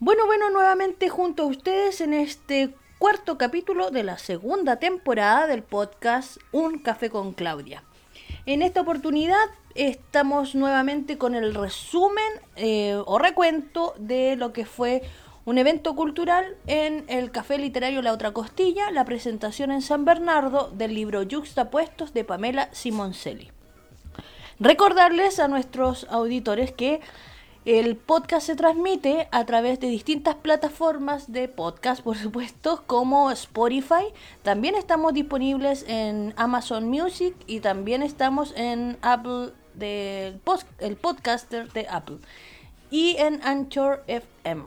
Bueno, 0.00 0.26
bueno, 0.26 0.50
nuevamente 0.50 1.08
junto 1.08 1.44
a 1.44 1.46
ustedes 1.46 2.00
en 2.00 2.14
este 2.14 2.74
cuarto 2.98 3.38
capítulo 3.38 3.92
de 3.92 4.02
la 4.02 4.18
segunda 4.18 4.76
temporada 4.76 5.46
del 5.46 5.62
podcast 5.62 6.38
Un 6.50 6.80
Café 6.80 7.10
con 7.10 7.32
Claudia. 7.32 7.84
En 8.44 8.62
esta 8.62 8.80
oportunidad 8.80 9.46
estamos 9.76 10.56
nuevamente 10.56 11.16
con 11.16 11.36
el 11.36 11.54
resumen 11.54 12.24
eh, 12.56 13.00
o 13.06 13.18
recuento 13.18 13.94
de 13.96 14.34
lo 14.34 14.52
que 14.52 14.66
fue 14.66 15.02
un 15.44 15.58
evento 15.58 15.94
cultural 15.94 16.56
en 16.66 17.04
el 17.06 17.30
Café 17.30 17.56
Literario 17.56 18.02
La 18.02 18.12
Otra 18.12 18.32
Costilla, 18.32 18.90
la 18.90 19.04
presentación 19.04 19.70
en 19.70 19.80
San 19.80 20.04
Bernardo 20.04 20.72
del 20.74 20.92
libro 20.92 21.22
Yuxtapuestos 21.22 22.12
de 22.12 22.24
Pamela 22.24 22.68
Simoncelli. 22.72 23.52
Recordarles 24.58 25.38
a 25.38 25.46
nuestros 25.46 26.06
auditores 26.10 26.72
que 26.72 27.00
el 27.64 27.96
podcast 27.96 28.46
se 28.46 28.56
transmite 28.56 29.28
a 29.30 29.46
través 29.46 29.80
de 29.80 29.88
distintas 29.88 30.34
plataformas 30.34 31.32
de 31.32 31.48
podcast, 31.48 32.02
por 32.02 32.18
supuesto, 32.18 32.84
como 32.86 33.30
Spotify. 33.30 34.12
También 34.42 34.74
estamos 34.74 35.14
disponibles 35.14 35.86
en 35.88 36.34
Amazon 36.36 36.86
Music 36.88 37.34
y 37.46 37.60
también 37.60 38.02
estamos 38.02 38.52
en 38.54 38.98
Apple, 39.00 39.52
el 39.80 40.96
podcaster 41.00 41.72
de 41.72 41.86
Apple. 41.88 42.18
Y 42.90 43.16
en 43.16 43.40
Anchor 43.42 44.04
FM. 44.08 44.64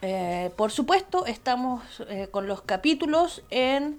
Eh, 0.00 0.52
por 0.56 0.70
supuesto, 0.70 1.26
estamos 1.26 2.04
eh, 2.08 2.28
con 2.30 2.46
los 2.46 2.62
capítulos 2.62 3.42
en 3.50 3.98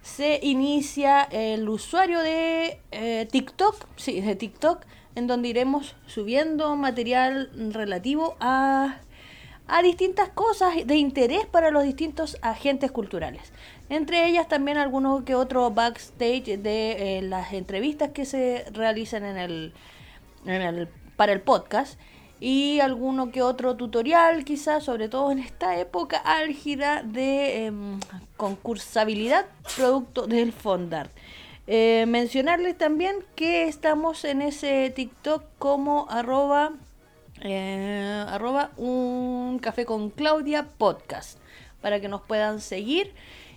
se 0.02 0.40
inicia 0.42 1.24
el 1.24 1.68
usuario 1.68 2.22
de 2.22 2.80
eh, 2.92 3.28
TikTok, 3.30 3.76
sí, 3.98 4.22
de 4.22 4.36
TikTok, 4.36 4.86
en 5.16 5.28
donde 5.28 5.50
iremos 5.50 5.96
subiendo 6.06 6.76
material 6.76 7.50
relativo 7.74 8.38
a, 8.40 9.00
a 9.68 9.82
distintas 9.82 10.30
cosas 10.30 10.76
de 10.86 10.96
interés 10.96 11.46
para 11.46 11.72
los 11.72 11.84
distintos 11.84 12.38
agentes 12.42 12.92
culturales. 12.92 13.52
Entre 13.90 14.28
ellas 14.28 14.48
también 14.48 14.78
algunos 14.78 15.24
que 15.24 15.36
otro 15.36 15.72
backstage 15.72 16.58
de 16.60 17.18
eh, 17.18 17.22
las 17.22 17.54
entrevistas 17.54 18.12
que 18.12 18.26
se 18.26 18.66
realizan 18.72 19.26
en 19.26 19.38
el, 19.38 19.74
en 20.46 20.62
el, 20.62 20.88
para 21.16 21.34
el 21.34 21.42
podcast 21.42 22.00
y 22.40 22.80
alguno 22.80 23.32
que 23.32 23.42
otro 23.42 23.76
tutorial 23.76 24.46
quizás, 24.46 24.84
sobre 24.84 25.10
todo 25.10 25.32
en 25.32 25.40
esta 25.40 25.78
época 25.78 26.18
álgida 26.18 27.02
de 27.04 27.66
em, 27.66 28.00
concursabilidad 28.36 29.46
producto 29.76 30.28
del 30.28 30.54
Fondart. 30.54 31.12
Eh, 31.66 32.06
mencionarles 32.08 32.78
también 32.78 33.18
que 33.36 33.68
estamos 33.68 34.24
en 34.24 34.42
ese 34.42 34.90
TikTok 34.90 35.44
como 35.58 36.08
arroba, 36.10 36.72
eh, 37.42 38.24
arroba 38.28 38.72
un 38.78 39.60
café 39.60 39.86
con 39.86 40.10
Claudia 40.10 40.66
podcast 40.78 41.40
para 41.82 42.00
que 42.00 42.08
nos 42.08 42.22
puedan 42.22 42.62
seguir 42.62 43.14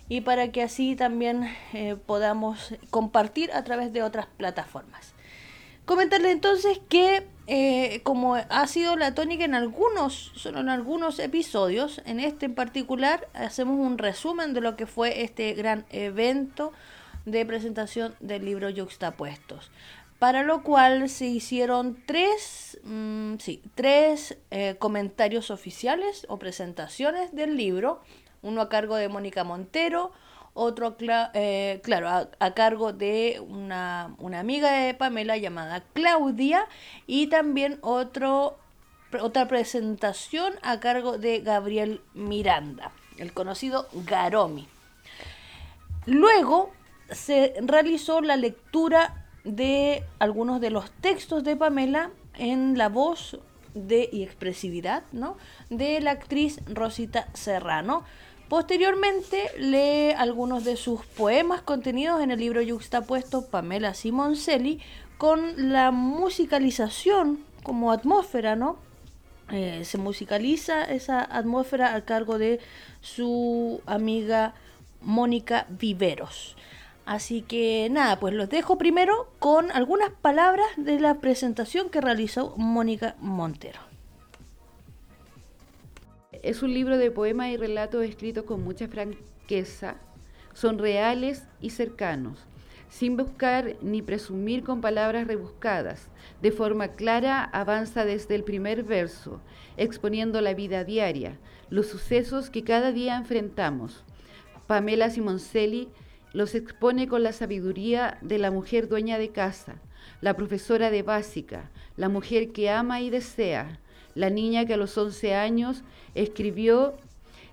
y 0.08 0.22
para 0.22 0.50
que 0.50 0.62
así 0.62 0.96
también 0.96 1.48
eh, 1.72 1.96
podamos 2.04 2.74
compartir 2.90 3.52
a 3.52 3.62
través 3.62 3.92
de 3.92 4.02
otras 4.02 4.26
plataformas. 4.26 5.14
Comentarle 5.84 6.30
entonces 6.30 6.80
que 6.88 7.26
eh, 7.52 8.00
como 8.04 8.36
ha 8.36 8.66
sido 8.68 8.94
la 8.94 9.12
tónica 9.12 9.44
en 9.44 9.56
algunos, 9.56 10.30
solo 10.36 10.60
en 10.60 10.68
algunos 10.68 11.18
episodios, 11.18 12.00
en 12.04 12.20
este 12.20 12.46
en 12.46 12.54
particular 12.54 13.28
hacemos 13.34 13.76
un 13.78 13.98
resumen 13.98 14.54
de 14.54 14.60
lo 14.60 14.76
que 14.76 14.86
fue 14.86 15.22
este 15.22 15.52
gran 15.54 15.84
evento 15.90 16.72
de 17.24 17.44
presentación 17.44 18.14
del 18.20 18.44
libro 18.44 18.70
Yuxtapuestos. 18.70 19.72
Para 20.20 20.44
lo 20.44 20.62
cual 20.62 21.08
se 21.08 21.26
hicieron 21.26 21.98
tres, 22.06 22.78
mm, 22.84 23.34
tres 23.74 24.38
eh, 24.52 24.76
comentarios 24.78 25.50
oficiales 25.50 26.26
o 26.28 26.38
presentaciones 26.38 27.34
del 27.34 27.56
libro, 27.56 28.00
uno 28.42 28.60
a 28.60 28.68
cargo 28.68 28.94
de 28.94 29.08
Mónica 29.08 29.42
Montero, 29.42 30.12
otro, 30.54 30.96
eh, 31.34 31.80
claro, 31.82 32.28
a, 32.38 32.54
cargo 32.54 32.92
de 32.92 33.40
una, 33.40 34.14
amiga 34.38 34.72
de 34.72 34.94
Pamela 34.94 35.36
llamada 35.36 35.82
Claudia 35.92 36.66
y 37.06 37.28
también 37.28 37.78
otro, 37.82 38.58
otra 39.20 39.48
presentación 39.48 40.54
a 40.62 40.80
cargo 40.80 41.18
de 41.18 41.40
Gabriel 41.40 42.00
Miranda, 42.14 42.90
el 43.18 43.32
conocido 43.32 43.88
Garomi. 43.92 44.66
Luego 46.06 46.72
se 47.10 47.54
realizó 47.60 48.20
la 48.20 48.36
lectura 48.36 49.26
de 49.44 50.04
algunos 50.18 50.60
de 50.60 50.70
los 50.70 50.90
textos 50.90 51.44
de 51.44 51.56
Pamela 51.56 52.10
en 52.36 52.76
la 52.76 52.88
voz 52.88 53.38
de 53.74 54.08
y 54.12 54.22
expresividad 54.22 55.04
¿no? 55.12 55.36
de 55.68 56.00
la 56.00 56.12
actriz 56.12 56.60
Rosita 56.66 57.28
Serrano 57.34 58.04
Posteriormente 58.50 59.48
lee 59.58 60.10
algunos 60.10 60.64
de 60.64 60.74
sus 60.74 61.06
poemas 61.06 61.62
contenidos 61.62 62.20
en 62.20 62.32
el 62.32 62.40
libro 62.40 62.60
Yuxtapuesto 62.60 63.46
Pamela 63.46 63.94
Simoncelli 63.94 64.80
con 65.18 65.72
la 65.72 65.92
musicalización 65.92 67.44
como 67.62 67.92
atmósfera, 67.92 68.56
¿no? 68.56 68.76
Eh, 69.52 69.84
se 69.84 69.98
musicaliza 69.98 70.82
esa 70.82 71.22
atmósfera 71.22 71.94
a 71.94 72.04
cargo 72.04 72.38
de 72.38 72.58
su 73.00 73.82
amiga 73.86 74.54
Mónica 75.00 75.66
Viveros. 75.68 76.56
Así 77.06 77.42
que 77.42 77.86
nada, 77.88 78.18
pues 78.18 78.34
los 78.34 78.48
dejo 78.48 78.78
primero 78.78 79.28
con 79.38 79.70
algunas 79.70 80.10
palabras 80.10 80.66
de 80.76 80.98
la 80.98 81.20
presentación 81.20 81.88
que 81.88 82.00
realizó 82.00 82.54
Mónica 82.56 83.14
Montero. 83.20 83.89
Es 86.42 86.62
un 86.62 86.72
libro 86.72 86.96
de 86.96 87.10
poemas 87.10 87.50
y 87.50 87.58
relatos 87.58 88.02
escritos 88.02 88.44
con 88.44 88.64
mucha 88.64 88.88
franqueza, 88.88 89.96
son 90.54 90.78
reales 90.78 91.44
y 91.60 91.70
cercanos, 91.70 92.46
sin 92.88 93.16
buscar 93.18 93.76
ni 93.82 94.00
presumir 94.00 94.64
con 94.64 94.80
palabras 94.80 95.26
rebuscadas. 95.26 96.08
De 96.40 96.50
forma 96.50 96.88
clara 96.88 97.44
avanza 97.44 98.06
desde 98.06 98.34
el 98.36 98.44
primer 98.44 98.84
verso, 98.84 99.40
exponiendo 99.76 100.40
la 100.40 100.54
vida 100.54 100.82
diaria, 100.82 101.38
los 101.68 101.88
sucesos 101.88 102.48
que 102.48 102.64
cada 102.64 102.90
día 102.90 103.16
enfrentamos. 103.16 104.02
Pamela 104.66 105.10
Simoncelli 105.10 105.88
los 106.32 106.54
expone 106.54 107.06
con 107.06 107.22
la 107.22 107.32
sabiduría 107.32 108.16
de 108.22 108.38
la 108.38 108.50
mujer 108.50 108.88
dueña 108.88 109.18
de 109.18 109.28
casa, 109.28 109.74
la 110.22 110.34
profesora 110.34 110.90
de 110.90 111.02
básica, 111.02 111.70
la 111.96 112.08
mujer 112.08 112.52
que 112.52 112.70
ama 112.70 113.02
y 113.02 113.10
desea, 113.10 113.78
la 114.14 114.30
niña 114.30 114.64
que 114.66 114.74
a 114.74 114.76
los 114.76 114.96
11 114.96 115.34
años 115.34 115.82
escribió 116.14 116.94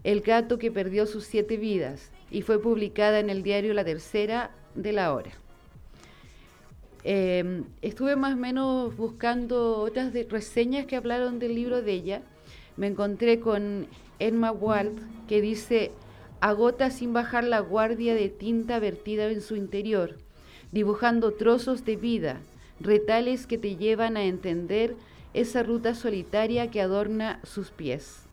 El 0.03 0.21
gato 0.21 0.57
que 0.57 0.71
perdió 0.71 1.05
sus 1.05 1.25
siete 1.25 1.57
vidas 1.57 2.11
y 2.31 2.41
fue 2.41 2.61
publicada 2.61 3.19
en 3.19 3.29
el 3.29 3.43
diario 3.43 3.73
La 3.73 3.85
Tercera 3.85 4.51
de 4.75 4.91
la 4.91 5.13
Hora. 5.13 5.31
Em, 7.03 7.63
estuve 7.81 8.15
más 8.15 8.33
o 8.33 8.37
menos 8.37 8.97
buscando 8.97 9.77
otras 9.77 10.13
reseñas 10.29 10.85
que 10.85 10.95
hablaron 10.95 11.39
del 11.39 11.55
libro 11.55 11.81
de 11.81 11.93
ella. 11.93 12.21
Me 12.75 12.87
encontré 12.87 13.39
con 13.39 13.87
Emma 14.19 14.51
Wald 14.51 14.99
que 15.27 15.41
dice, 15.41 15.91
agota 16.41 16.89
sin 16.91 17.13
bajar 17.13 17.43
la 17.43 17.59
guardia 17.59 18.13
de 18.13 18.29
tinta 18.29 18.79
vertida 18.79 19.29
en 19.29 19.41
su 19.41 19.55
interior, 19.55 20.17
dibujando 20.71 21.33
trozos 21.33 21.85
de 21.85 21.95
vida, 21.95 22.41
retales 22.79 23.47
que 23.47 23.57
te 23.57 23.75
llevan 23.75 24.17
a 24.17 24.25
entender 24.25 24.95
esa 25.33 25.63
ruta 25.63 25.95
solitaria 25.95 26.69
que 26.69 26.81
adorna 26.81 27.39
sus 27.43 27.71
pies. 27.71 28.26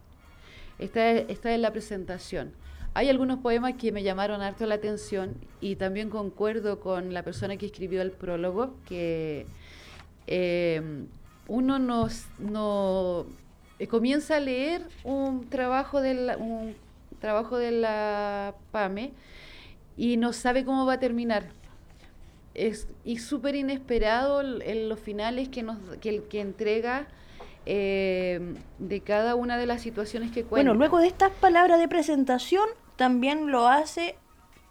Esta, 0.79 1.11
esta 1.11 1.55
es 1.55 1.61
la 1.61 1.73
presentación. 1.73 2.53
Hay 2.95 3.09
algunos 3.09 3.41
poemas 3.41 3.75
que 3.75 3.91
me 3.91 4.03
llamaron 4.03 4.41
harto 4.41 4.67
la 4.67 4.77
atención 4.77 5.35
y 5.61 5.77
también 5.77 6.11
concuerdo 6.11 6.81
con 6.81 7.13
la 7.13 7.23
persona 7.23 7.57
que 7.57 7.67
escribió 7.67 8.03
el 8.03 8.13
prólogo, 8.13 8.75
que 8.87 9.47
eh, 10.27 10.81
uno 11.49 11.79
nos, 11.79 12.27
no, 12.39 13.27
eh, 13.79 13.89
comienza 13.89 14.37
a 14.37 14.41
leer 14.41 14.83
un 15.03 15.49
trabajo, 15.49 16.01
de 16.01 16.15
la, 16.15 16.37
un 16.37 16.77
trabajo 17.21 17.59
de 17.59 17.73
la 17.73 18.55
PAME 18.71 19.13
y 19.97 20.17
no 20.17 20.33
sabe 20.33 20.65
cómo 20.65 20.87
va 20.87 20.95
a 20.95 21.01
terminar 21.01 21.49
es 22.55 22.87
súper 23.19 23.57
inesperado 23.57 24.41
en 24.41 24.89
los 24.89 25.01
finales 25.01 25.49
que 25.49 25.63
nos 25.63 25.77
que, 26.01 26.23
que 26.25 26.41
entrega 26.41 27.09
eh, 27.67 28.55
de 28.79 29.01
cada 29.01 29.35
una 29.35 29.57
de 29.57 29.67
las 29.67 29.83
situaciones 29.83 30.31
que 30.31 30.43
cuenta. 30.43 30.69
Bueno, 30.69 30.75
luego 30.75 30.99
de 30.99 31.07
estas 31.07 31.31
palabras 31.31 31.79
de 31.79 31.89
presentación 31.89 32.69
también 32.97 33.51
lo 33.51 33.69
hace 33.69 34.17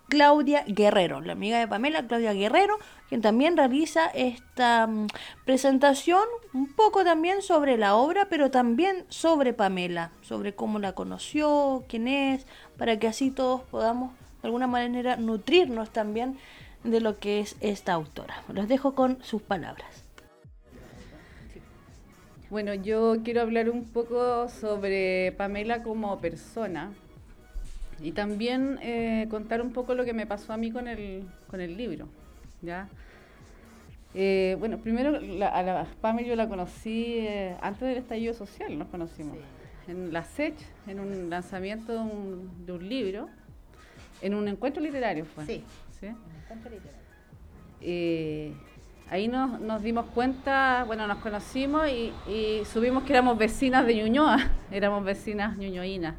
Claudia 0.09 0.63
Guerrero, 0.67 1.21
la 1.21 1.33
amiga 1.33 1.57
de 1.57 1.67
Pamela, 1.67 2.05
Claudia 2.05 2.33
Guerrero, 2.33 2.77
quien 3.09 3.21
también 3.21 3.57
realiza 3.57 4.07
esta 4.07 4.85
mm, 4.85 5.07
presentación 5.45 6.21
un 6.53 6.71
poco 6.71 7.03
también 7.03 7.41
sobre 7.41 7.77
la 7.77 7.95
obra, 7.95 8.27
pero 8.29 8.51
también 8.51 9.05
sobre 9.09 9.53
Pamela, 9.53 10.11
sobre 10.21 10.53
cómo 10.53 10.79
la 10.79 10.93
conoció, 10.93 11.83
quién 11.87 12.07
es, 12.07 12.45
para 12.77 12.99
que 12.99 13.07
así 13.07 13.31
todos 13.31 13.61
podamos 13.63 14.11
de 14.41 14.47
alguna 14.47 14.67
manera 14.67 15.15
nutrirnos 15.15 15.89
también 15.89 16.37
de 16.83 16.99
lo 16.99 17.17
que 17.17 17.39
es 17.39 17.55
esta 17.61 17.93
autora. 17.93 18.43
Los 18.49 18.67
dejo 18.67 18.93
con 18.93 19.23
sus 19.23 19.41
palabras. 19.41 20.02
Bueno, 22.53 22.75
yo 22.75 23.17
quiero 23.23 23.41
hablar 23.41 23.67
un 23.67 23.83
poco 23.83 24.47
sobre 24.47 25.31
Pamela 25.31 25.81
como 25.81 26.19
persona 26.19 26.93
y 27.99 28.11
también 28.11 28.77
eh, 28.83 29.25
contar 29.31 29.59
un 29.59 29.73
poco 29.73 29.95
lo 29.95 30.05
que 30.05 30.13
me 30.13 30.27
pasó 30.27 30.53
a 30.53 30.57
mí 30.57 30.69
con 30.69 30.87
el, 30.87 31.23
con 31.49 31.61
el 31.61 31.75
libro. 31.75 32.07
¿ya? 32.61 32.89
Eh, 34.13 34.55
bueno, 34.59 34.77
primero 34.77 35.17
a 35.51 35.63
la 35.63 35.87
Pamela 35.99 36.27
yo 36.27 36.35
la 36.35 36.47
conocí 36.47 37.15
eh, 37.21 37.57
antes 37.59 37.87
del 37.87 37.97
estallido 37.97 38.35
social, 38.35 38.77
nos 38.77 38.89
conocimos. 38.89 39.35
En 39.87 40.13
la 40.13 40.23
SECH, 40.23 40.59
en 40.85 40.99
un 40.99 41.31
lanzamiento 41.31 41.91
de 41.93 41.99
un, 42.01 42.65
de 42.67 42.71
un 42.71 42.87
libro, 42.87 43.29
en 44.21 44.35
un 44.35 44.47
encuentro 44.47 44.79
literario 44.79 45.25
fue. 45.25 45.43
Sí, 45.47 45.63
¿sí? 45.99 46.05
un 46.05 46.35
encuentro 46.43 46.69
literario. 46.69 47.01
Ahí 49.13 49.27
nos, 49.27 49.59
nos, 49.59 49.83
dimos 49.83 50.07
cuenta, 50.07 50.85
bueno, 50.87 51.05
nos 51.05 51.19
conocimos 51.19 51.87
y, 51.87 52.11
y, 52.27 52.65
subimos 52.65 53.03
que 53.03 53.13
éramos 53.13 53.37
vecinas 53.37 53.85
de 53.85 53.93
Ñuñoa, 53.93 54.49
éramos 54.71 55.03
vecinas 55.03 55.55
ñuñoínas. 55.55 56.15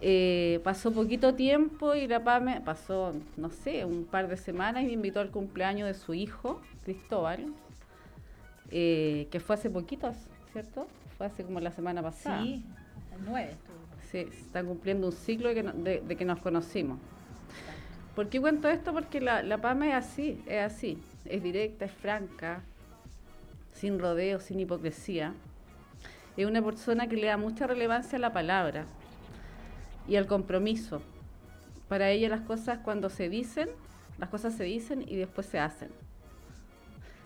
Eh, 0.00 0.60
pasó 0.62 0.92
poquito 0.92 1.34
tiempo 1.34 1.96
y 1.96 2.06
la 2.06 2.22
PAME 2.22 2.60
pasó, 2.60 3.12
no 3.36 3.50
sé, 3.50 3.84
un 3.84 4.04
par 4.04 4.28
de 4.28 4.36
semanas 4.36 4.84
y 4.84 4.86
me 4.86 4.92
invitó 4.92 5.18
al 5.18 5.32
cumpleaños 5.32 5.88
de 5.88 5.94
su 5.94 6.14
hijo, 6.14 6.60
Cristóbal, 6.84 7.52
eh, 8.70 9.26
que 9.32 9.40
fue 9.40 9.56
hace 9.56 9.68
poquito, 9.68 10.12
¿cierto? 10.52 10.86
Fue 11.18 11.26
hace 11.26 11.42
como 11.42 11.58
la 11.58 11.72
semana 11.72 12.00
pasada. 12.00 12.40
Sí, 12.40 12.62
el 13.16 13.24
9 13.24 13.50
estuvo. 13.50 13.76
Sí, 14.12 14.18
están 14.18 14.66
cumpliendo 14.66 15.08
un 15.08 15.12
ciclo 15.12 15.48
de 15.48 15.54
que, 15.56 15.62
de, 15.64 16.00
de 16.02 16.16
que 16.16 16.24
nos 16.24 16.38
conocimos. 16.38 17.00
¿Por 18.14 18.28
qué 18.28 18.40
cuento 18.40 18.68
esto? 18.68 18.92
Porque 18.92 19.20
la, 19.20 19.42
la 19.42 19.58
PAMA 19.58 19.88
es 19.88 19.94
así, 19.94 20.40
es 20.46 20.62
así, 20.62 21.02
es 21.24 21.42
directa, 21.42 21.84
es 21.84 21.92
franca, 21.92 22.62
sin 23.72 23.98
rodeos, 23.98 24.44
sin 24.44 24.60
hipocresía. 24.60 25.34
Es 26.36 26.46
una 26.46 26.62
persona 26.62 27.06
que 27.06 27.16
le 27.16 27.26
da 27.26 27.36
mucha 27.36 27.66
relevancia 27.66 28.16
a 28.16 28.20
la 28.20 28.32
palabra 28.32 28.86
y 30.08 30.16
al 30.16 30.26
compromiso. 30.26 31.02
Para 31.88 32.10
ella 32.10 32.28
las 32.28 32.40
cosas 32.40 32.78
cuando 32.78 33.08
se 33.08 33.28
dicen, 33.28 33.68
las 34.18 34.28
cosas 34.30 34.54
se 34.54 34.64
dicen 34.64 35.04
y 35.06 35.16
después 35.16 35.46
se 35.46 35.58
hacen. 35.58 35.90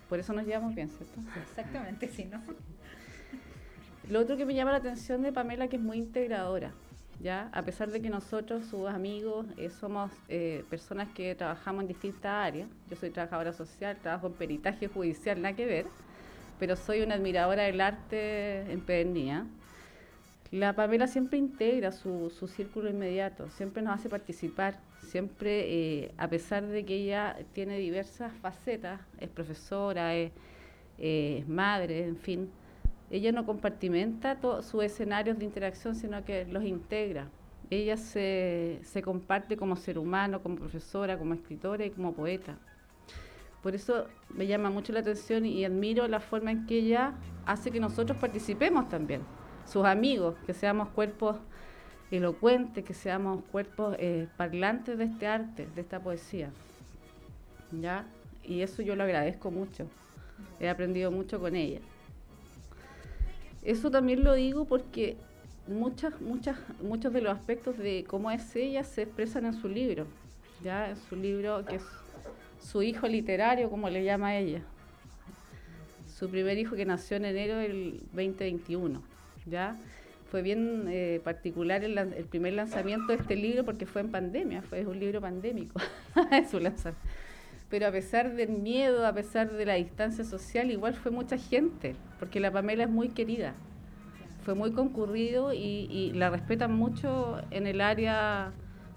Por 0.08 0.18
eso 0.18 0.32
nos 0.32 0.46
llevamos 0.46 0.74
bien, 0.74 0.88
¿cierto? 0.88 1.20
Exactamente, 1.42 2.08
sí, 2.08 2.24
¿no? 2.24 2.40
Lo 4.08 4.20
otro 4.20 4.36
que 4.36 4.46
me 4.46 4.54
llama 4.54 4.72
la 4.72 4.78
atención 4.78 5.20
de 5.22 5.32
Pamela 5.32 5.68
que 5.68 5.76
es 5.76 5.82
muy 5.82 5.98
integradora. 5.98 6.72
¿Ya? 7.20 7.48
A 7.52 7.62
pesar 7.62 7.90
de 7.90 8.00
que 8.00 8.10
nosotros, 8.10 8.66
sus 8.66 8.88
amigos, 8.88 9.46
eh, 9.56 9.70
somos 9.70 10.10
eh, 10.28 10.64
personas 10.70 11.08
que 11.08 11.34
trabajamos 11.34 11.82
en 11.82 11.88
distintas 11.88 12.32
áreas. 12.32 12.68
Yo 12.88 12.96
soy 12.96 13.10
trabajadora 13.10 13.52
social, 13.52 13.96
trabajo 14.02 14.28
en 14.28 14.34
peritaje 14.34 14.88
judicial, 14.88 15.40
nada 15.42 15.54
que 15.54 15.66
ver, 15.66 15.86
pero 16.58 16.76
soy 16.76 17.00
una 17.02 17.14
admiradora 17.14 17.64
del 17.64 17.80
arte 17.80 18.70
empedernida. 18.72 19.46
La 20.50 20.72
Pamela 20.74 21.06
siempre 21.06 21.38
integra 21.38 21.92
su, 21.92 22.30
su, 22.30 22.48
círculo 22.48 22.88
inmediato, 22.88 23.50
siempre 23.50 23.82
nos 23.82 23.98
hace 23.98 24.08
participar, 24.08 24.78
siempre, 25.02 26.04
eh, 26.04 26.14
a 26.16 26.28
pesar 26.28 26.66
de 26.66 26.86
que 26.86 26.94
ella 26.94 27.36
tiene 27.52 27.78
diversas 27.78 28.32
facetas, 28.40 29.00
es 29.20 29.28
profesora, 29.28 30.14
es, 30.14 30.32
es 30.96 31.46
madre, 31.46 32.06
en 32.06 32.16
fin, 32.16 32.50
ella 33.10 33.32
no 33.32 33.46
compartimenta 33.46 34.38
sus 34.62 34.84
escenarios 34.84 35.38
de 35.38 35.44
interacción, 35.44 35.94
sino 35.94 36.24
que 36.24 36.44
los 36.46 36.64
integra. 36.64 37.28
Ella 37.70 37.96
se, 37.96 38.80
se, 38.82 39.02
comparte 39.02 39.56
como 39.56 39.76
ser 39.76 39.98
humano, 39.98 40.42
como 40.42 40.56
profesora, 40.56 41.18
como 41.18 41.34
escritora 41.34 41.84
y 41.84 41.90
como 41.90 42.14
poeta. 42.14 42.56
Por 43.62 43.74
eso 43.74 44.06
me 44.30 44.46
llama 44.46 44.70
mucho 44.70 44.92
la 44.92 45.00
atención 45.00 45.44
y 45.44 45.64
admiro 45.64 46.06
la 46.08 46.20
forma 46.20 46.50
en 46.50 46.66
que 46.66 46.78
ella 46.78 47.14
hace 47.44 47.70
que 47.70 47.80
nosotros 47.80 48.16
participemos 48.18 48.88
también, 48.88 49.22
sus 49.66 49.84
amigos, 49.84 50.36
que 50.46 50.54
seamos 50.54 50.88
cuerpos 50.90 51.36
elocuentes, 52.10 52.84
que 52.84 52.94
seamos 52.94 53.42
cuerpos 53.50 53.96
eh, 53.98 54.28
parlantes 54.36 54.96
de 54.96 55.04
este 55.04 55.26
arte, 55.26 55.66
de 55.74 55.80
esta 55.80 56.00
poesía. 56.00 56.50
¿Ya? 57.72 58.06
Y 58.44 58.62
eso 58.62 58.80
yo 58.82 58.96
lo 58.96 59.04
agradezco 59.04 59.50
mucho. 59.50 59.86
He 60.60 60.68
aprendido 60.68 61.10
mucho 61.10 61.38
con 61.40 61.54
ella. 61.54 61.80
Eso 63.68 63.90
también 63.90 64.24
lo 64.24 64.32
digo 64.32 64.64
porque 64.64 65.18
muchas, 65.66 66.18
muchas, 66.22 66.56
muchos 66.80 67.12
de 67.12 67.20
los 67.20 67.36
aspectos 67.36 67.76
de 67.76 68.02
cómo 68.08 68.30
es 68.30 68.56
ella 68.56 68.82
se 68.82 69.02
expresan 69.02 69.44
en 69.44 69.52
su 69.52 69.68
libro, 69.68 70.06
ya 70.64 70.88
en 70.88 70.96
su 70.96 71.14
libro 71.14 71.62
que 71.66 71.76
es 71.76 71.82
su 72.62 72.82
hijo 72.82 73.06
literario, 73.06 73.68
como 73.68 73.90
le 73.90 74.02
llama 74.04 74.38
ella. 74.38 74.62
Su 76.06 76.30
primer 76.30 76.56
hijo 76.56 76.76
que 76.76 76.86
nació 76.86 77.18
en 77.18 77.26
enero 77.26 77.58
del 77.58 78.00
2021, 78.14 79.02
ya. 79.44 79.76
Fue 80.30 80.40
bien 80.40 80.86
eh, 80.88 81.20
particular 81.22 81.84
el, 81.84 81.98
el, 81.98 82.24
primer 82.24 82.54
lanzamiento 82.54 83.08
de 83.08 83.16
este 83.16 83.36
libro 83.36 83.66
porque 83.66 83.84
fue 83.84 84.00
en 84.00 84.10
pandemia, 84.10 84.62
fue 84.62 84.86
un 84.86 84.98
libro 84.98 85.20
pandémico, 85.20 85.78
su 86.50 86.58
lanzamiento. 86.58 87.06
Pero 87.68 87.86
a 87.86 87.92
pesar 87.92 88.34
del 88.34 88.48
miedo, 88.50 89.06
a 89.06 89.12
pesar 89.12 89.52
de 89.52 89.66
la 89.66 89.74
distancia 89.74 90.24
social, 90.24 90.70
igual 90.70 90.94
fue 90.94 91.10
mucha 91.10 91.36
gente, 91.36 91.96
porque 92.18 92.40
la 92.40 92.50
Pamela 92.50 92.84
es 92.84 92.90
muy 92.90 93.10
querida. 93.10 93.54
Fue 94.42 94.54
muy 94.54 94.72
concurrido 94.72 95.52
y, 95.52 96.12
la 96.14 96.30
respetan 96.30 96.72
mucho 96.72 97.42
en 97.50 97.66
el 97.66 97.82
área 97.82 98.52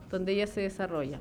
donde 0.09 0.33
ella 0.33 0.47
se 0.47 0.61
desarrolla. 0.61 1.19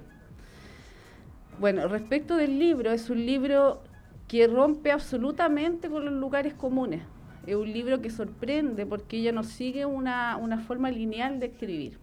Bueno, 1.58 1.88
respecto 1.88 2.36
del 2.36 2.58
libro, 2.58 2.92
es 2.92 3.10
un 3.10 3.26
libro 3.26 3.82
que 4.28 4.46
rompe 4.46 4.92
absolutamente 4.92 5.88
con 5.88 6.04
los 6.04 6.14
lugares 6.14 6.54
comunes. 6.54 7.02
Es 7.46 7.56
un 7.56 7.72
libro 7.72 8.00
que 8.00 8.10
sorprende 8.10 8.86
porque 8.86 9.16
ella 9.16 9.32
no 9.32 9.42
sigue 9.42 9.86
una, 9.86 10.36
una 10.36 10.58
forma 10.58 10.90
lineal 10.90 11.40
de 11.40 11.46
escribir. 11.46 11.98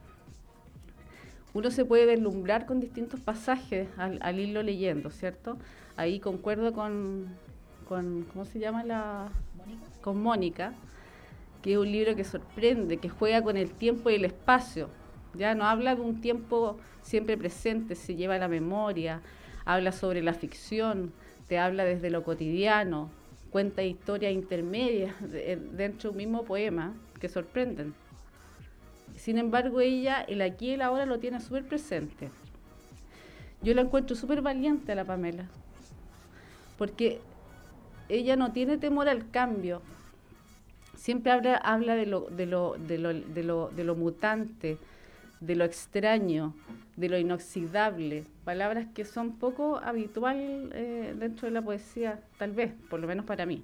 Uno 1.53 1.71
se 1.71 1.85
puede 1.85 2.05
deslumbrar 2.05 2.65
con 2.65 2.79
distintos 2.79 3.19
pasajes 3.19 3.87
al, 3.97 4.19
al 4.21 4.39
irlo 4.39 4.61
leyendo, 4.63 5.09
¿cierto? 5.09 5.57
Ahí 5.95 6.19
concuerdo 6.19 6.73
con, 6.73 7.27
con 7.87 8.25
¿cómo 8.31 8.45
se 8.45 8.59
llama 8.59 8.83
la? 8.83 9.29
Mónica. 9.57 9.87
Con 10.01 10.21
Mónica, 10.21 10.73
que 11.61 11.73
es 11.73 11.77
un 11.77 11.91
libro 11.91 12.15
que 12.15 12.23
sorprende, 12.23 12.97
que 12.97 13.09
juega 13.09 13.41
con 13.41 13.57
el 13.57 13.71
tiempo 13.71 14.09
y 14.09 14.15
el 14.15 14.25
espacio. 14.25 14.89
Ya 15.33 15.55
no 15.55 15.65
habla 15.65 15.95
de 15.95 16.01
un 16.01 16.21
tiempo 16.21 16.77
siempre 17.01 17.37
presente, 17.37 17.95
se 17.95 18.15
lleva 18.15 18.35
a 18.35 18.39
la 18.39 18.47
memoria, 18.47 19.21
habla 19.65 19.91
sobre 19.91 20.21
la 20.21 20.33
ficción, 20.33 21.11
te 21.47 21.57
habla 21.57 21.85
desde 21.85 22.09
lo 22.09 22.23
cotidiano, 22.23 23.09
cuenta 23.49 23.83
historias 23.83 24.33
intermedias 24.33 25.13
de, 25.21 25.57
dentro 25.73 26.09
de 26.09 26.11
un 26.11 26.17
mismo 26.17 26.43
poema 26.43 26.93
que 27.19 27.29
sorprenden. 27.29 27.93
Sin 29.17 29.37
embargo, 29.37 29.81
ella, 29.81 30.21
el 30.21 30.41
aquí 30.41 30.67
y 30.67 30.71
el 30.71 30.81
ahora 30.81 31.05
lo 31.05 31.19
tiene 31.19 31.41
súper 31.41 31.65
presente. 31.65 32.29
Yo 33.61 33.73
la 33.73 33.81
encuentro 33.81 34.15
súper 34.15 34.41
valiente 34.41 34.91
a 34.91 34.95
la 34.95 35.03
Pamela, 35.03 35.47
porque 36.77 37.19
ella 38.07 38.35
no 38.35 38.51
tiene 38.51 38.77
temor 38.77 39.09
al 39.09 39.29
cambio. 39.29 39.81
Siempre 40.95 41.31
habla, 41.31 41.55
habla 41.57 41.95
de, 41.95 42.05
lo, 42.05 42.21
de, 42.29 42.45
lo, 42.45 42.75
de, 42.77 42.97
lo, 42.99 43.13
de, 43.13 43.43
lo, 43.43 43.69
de 43.69 43.83
lo 43.83 43.95
mutante, 43.95 44.77
de 45.39 45.55
lo 45.55 45.65
extraño, 45.65 46.53
de 46.95 47.09
lo 47.09 47.17
inoxidable, 47.17 48.23
palabras 48.43 48.87
que 48.93 49.05
son 49.05 49.37
poco 49.37 49.77
habitual 49.77 50.69
eh, 50.73 51.15
dentro 51.17 51.47
de 51.47 51.53
la 51.53 51.61
poesía, 51.61 52.19
tal 52.37 52.51
vez, 52.51 52.73
por 52.89 52.99
lo 52.99 53.07
menos 53.07 53.25
para 53.25 53.45
mí. 53.45 53.63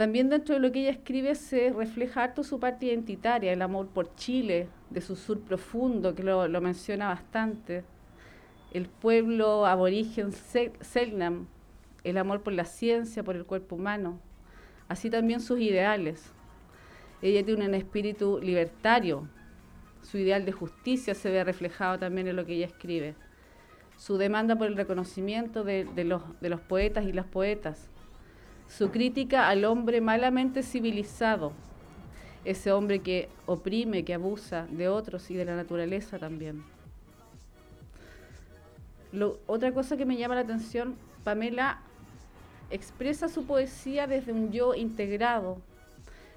También 0.00 0.30
dentro 0.30 0.54
de 0.54 0.62
lo 0.62 0.72
que 0.72 0.80
ella 0.80 0.92
escribe 0.92 1.34
se 1.34 1.74
refleja 1.74 2.24
harto 2.24 2.42
su 2.42 2.58
parte 2.58 2.86
identitaria, 2.86 3.52
el 3.52 3.60
amor 3.60 3.88
por 3.88 4.14
Chile, 4.14 4.66
de 4.88 5.02
su 5.02 5.14
sur 5.14 5.42
profundo, 5.42 6.14
que 6.14 6.22
lo, 6.22 6.48
menciona 6.62 7.08
bastante, 7.08 7.84
el 8.72 8.88
pueblo 8.88 9.66
aborigen 9.66 10.32
Selknam, 10.32 11.48
el 12.02 12.16
amor 12.16 12.40
por 12.40 12.54
la 12.54 12.64
ciencia, 12.64 13.22
por 13.22 13.36
el 13.36 13.44
cuerpo 13.44 13.76
humano, 13.76 14.18
así 14.88 15.10
también 15.10 15.42
sus 15.42 15.60
ideales. 15.60 16.32
Ella 17.20 17.44
tiene 17.44 17.66
un 17.66 17.74
espíritu 17.74 18.40
libertario, 18.42 19.28
su 20.00 20.16
ideal 20.16 20.46
de 20.46 20.52
justicia 20.52 21.14
se 21.14 21.30
ve 21.30 21.44
reflejado 21.44 21.98
también 21.98 22.26
en 22.26 22.36
lo 22.36 22.46
que 22.46 22.54
ella 22.54 22.68
escribe. 22.68 23.16
Su 23.98 24.16
demanda 24.16 24.56
por 24.56 24.68
el 24.68 24.78
reconocimiento 24.78 25.62
de 25.62 26.04
los 26.40 26.60
poetas 26.62 27.04
y 27.04 27.12
las 27.12 27.26
poetas. 27.26 27.90
Su 28.76 28.90
crítica 28.90 29.48
al 29.48 29.64
hombre 29.64 30.00
malamente 30.00 30.62
civilizado. 30.62 31.52
Ese 32.44 32.72
hombre 32.72 33.00
que 33.00 33.28
oprime, 33.46 34.04
que 34.04 34.14
abusa 34.14 34.66
de 34.70 34.88
otros 34.88 35.30
y 35.30 35.34
de 35.34 35.44
la 35.44 35.56
naturaleza 35.56 36.18
también. 36.18 36.62
Lo, 39.12 39.38
otra 39.46 39.72
cosa 39.72 39.96
que 39.96 40.06
me 40.06 40.16
llama 40.16 40.36
la 40.36 40.42
atención, 40.42 40.94
Pamela 41.24 41.80
expresa 42.70 43.28
su 43.28 43.44
poesía 43.44 44.06
desde 44.06 44.32
un 44.32 44.52
yo 44.52 44.74
integrado, 44.74 45.58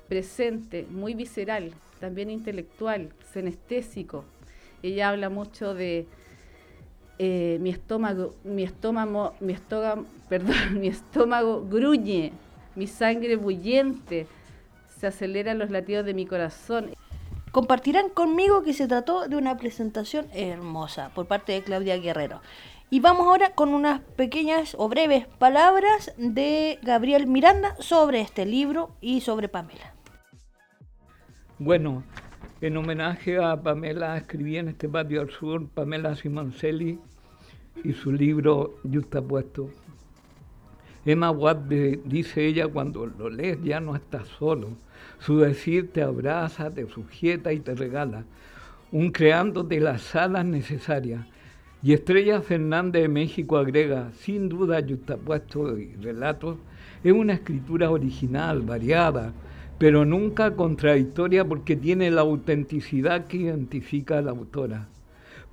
presente, 0.09 0.87
muy 0.89 1.13
visceral, 1.13 1.71
también 1.99 2.31
intelectual, 2.31 3.13
senestésico. 3.31 4.25
ella 4.81 5.09
habla 5.09 5.29
mucho 5.29 5.73
de 5.75 6.07
eh, 7.25 7.57
mi 7.61 7.69
estómago, 7.69 8.35
mi 8.43 8.63
estómago, 8.63 9.33
mi 9.39 9.53
estómago, 9.53 10.05
perdón, 10.29 10.81
mi 10.81 10.89
estómago 10.89 11.65
gruñe, 11.65 12.33
mi 12.75 12.85
sangre 12.85 13.37
bullente, 13.37 14.27
se 14.99 15.07
aceleran 15.07 15.57
los 15.57 15.69
latidos 15.69 16.05
de 16.05 16.13
mi 16.13 16.25
corazón. 16.25 16.89
Compartirán 17.53 18.09
conmigo 18.09 18.63
que 18.63 18.73
se 18.73 18.89
trató 18.89 19.29
de 19.29 19.37
una 19.37 19.55
presentación 19.57 20.25
hermosa 20.33 21.11
por 21.15 21.25
parte 21.25 21.53
de 21.53 21.61
Claudia 21.63 21.95
Guerrero. 21.97 22.41
Y 22.89 22.99
vamos 22.99 23.25
ahora 23.25 23.51
con 23.51 23.69
unas 23.69 24.01
pequeñas 24.01 24.75
o 24.77 24.89
breves 24.89 25.25
palabras 25.25 26.13
de 26.17 26.77
Gabriel 26.83 27.25
Miranda 27.25 27.77
sobre 27.79 28.19
este 28.19 28.45
libro 28.45 28.97
y 28.99 29.21
sobre 29.21 29.47
Pamela. 29.47 29.93
Bueno, 31.57 32.03
en 32.59 32.75
homenaje 32.75 33.41
a 33.41 33.55
Pamela 33.61 34.17
escribí 34.17 34.57
en 34.57 34.67
este 34.67 34.89
patio 34.89 35.21
al 35.21 35.29
sur 35.29 35.69
Pamela 35.69 36.17
Simoncelli 36.17 36.99
y 37.83 37.93
su 37.93 38.11
libro 38.11 38.79
Justapuesto. 38.83 39.69
Emma 41.05 41.31
Watt 41.31 41.67
dice 41.67 42.45
ella 42.45 42.67
cuando 42.67 43.05
lo 43.05 43.29
lees 43.29 43.61
ya 43.63 43.79
no 43.79 43.95
estás 43.95 44.27
solo. 44.27 44.69
Su 45.19 45.39
decir 45.39 45.91
te 45.91 46.01
abraza, 46.01 46.71
te 46.71 46.87
sujeta 46.87 47.53
y 47.53 47.59
te 47.59 47.75
regala, 47.75 48.23
un 48.91 49.11
creándote 49.11 49.79
las 49.79 50.15
alas 50.15 50.45
necesarias 50.45 51.25
y 51.83 51.91
Estrella 51.91 52.41
Fernández 52.41 53.01
de 53.01 53.07
México 53.09 53.57
agrega, 53.57 54.09
sin 54.13 54.47
duda 54.47 54.81
justapuesto 54.87 55.77
y 55.77 55.93
relatos, 55.95 56.55
es 57.03 57.11
una 57.11 57.33
escritura 57.33 57.91
original, 57.91 58.61
variada, 58.61 59.33
pero 59.77 60.05
nunca 60.05 60.55
contradictoria 60.55 61.43
porque 61.43 61.75
tiene 61.75 62.09
la 62.09 62.21
autenticidad 62.21 63.27
que 63.27 63.35
identifica 63.35 64.19
a 64.19 64.21
la 64.21 64.31
autora. 64.31 64.87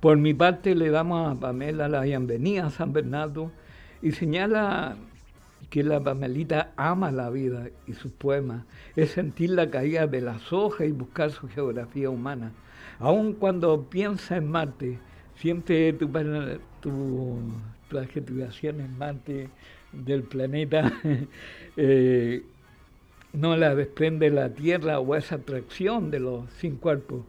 Por 0.01 0.17
mi 0.17 0.33
parte 0.33 0.73
le 0.73 0.89
damos 0.89 1.31
a 1.31 1.39
Pamela 1.39 1.87
la 1.87 2.01
bienvenida 2.01 2.65
a 2.65 2.69
San 2.71 2.91
Bernardo 2.91 3.51
y 4.01 4.13
señala 4.13 4.97
que 5.69 5.83
la 5.83 6.03
Pamelita 6.03 6.71
ama 6.75 7.11
la 7.11 7.29
vida 7.29 7.69
y 7.85 7.93
sus 7.93 8.11
poemas, 8.11 8.65
es 8.95 9.11
sentir 9.11 9.51
la 9.51 9.69
caída 9.69 10.07
de 10.07 10.21
las 10.21 10.51
hojas 10.51 10.87
y 10.87 10.91
buscar 10.91 11.29
su 11.29 11.47
geografía 11.47 12.09
humana. 12.09 12.51
Aun 12.97 13.33
cuando 13.33 13.83
piensa 13.91 14.37
en 14.37 14.49
Marte, 14.49 14.97
tu, 15.39 16.07
tu, 16.81 17.37
tu 17.87 17.97
adjetivación 17.99 18.81
en 18.81 18.97
Marte 18.97 19.49
del 19.91 20.23
planeta 20.23 20.91
eh, 21.77 22.43
no 23.33 23.55
la 23.55 23.75
desprende 23.75 24.31
la 24.31 24.49
Tierra 24.49 24.99
o 24.99 25.15
esa 25.15 25.35
atracción 25.35 26.09
de 26.09 26.21
los 26.21 26.49
sin 26.53 26.77
cuerpo, 26.77 27.23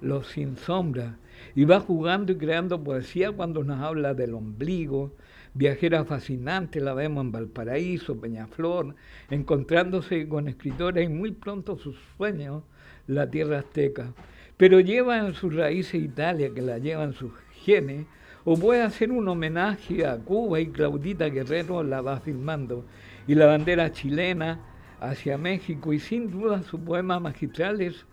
los 0.00 0.28
sin 0.28 0.56
sombra. 0.56 1.16
Y 1.54 1.64
va 1.64 1.80
jugando 1.80 2.32
y 2.32 2.36
creando 2.36 2.82
poesía 2.82 3.32
cuando 3.32 3.62
nos 3.64 3.80
habla 3.80 4.14
del 4.14 4.34
ombligo. 4.34 5.12
Viajera 5.54 6.04
fascinante, 6.04 6.80
la 6.80 6.94
vemos 6.94 7.24
en 7.24 7.32
Valparaíso, 7.32 8.18
Peñaflor, 8.18 8.94
encontrándose 9.30 10.26
con 10.26 10.48
escritores 10.48 11.04
y 11.04 11.12
muy 11.12 11.32
pronto 11.32 11.76
sus 11.76 11.96
sueños, 12.16 12.62
la 13.06 13.30
tierra 13.30 13.58
azteca. 13.58 14.14
Pero 14.56 14.80
lleva 14.80 15.18
en 15.18 15.34
sus 15.34 15.54
raíces 15.54 16.02
Italia, 16.02 16.52
que 16.54 16.62
la 16.62 16.78
lleva 16.78 17.04
en 17.04 17.12
sus 17.12 17.32
genes, 17.64 18.06
o 18.44 18.56
puede 18.56 18.82
hacer 18.82 19.12
un 19.12 19.28
homenaje 19.28 20.06
a 20.06 20.16
Cuba 20.18 20.58
y 20.58 20.68
Claudita 20.68 21.26
Guerrero 21.26 21.82
la 21.82 22.00
va 22.00 22.20
filmando, 22.20 22.84
y 23.26 23.34
la 23.34 23.46
bandera 23.46 23.92
chilena 23.92 24.60
hacia 25.00 25.36
México, 25.36 25.92
y 25.92 25.98
sin 25.98 26.30
duda 26.30 26.62
su 26.62 26.82
poema 26.82 27.20
magistral 27.20 27.80
es 27.82 28.06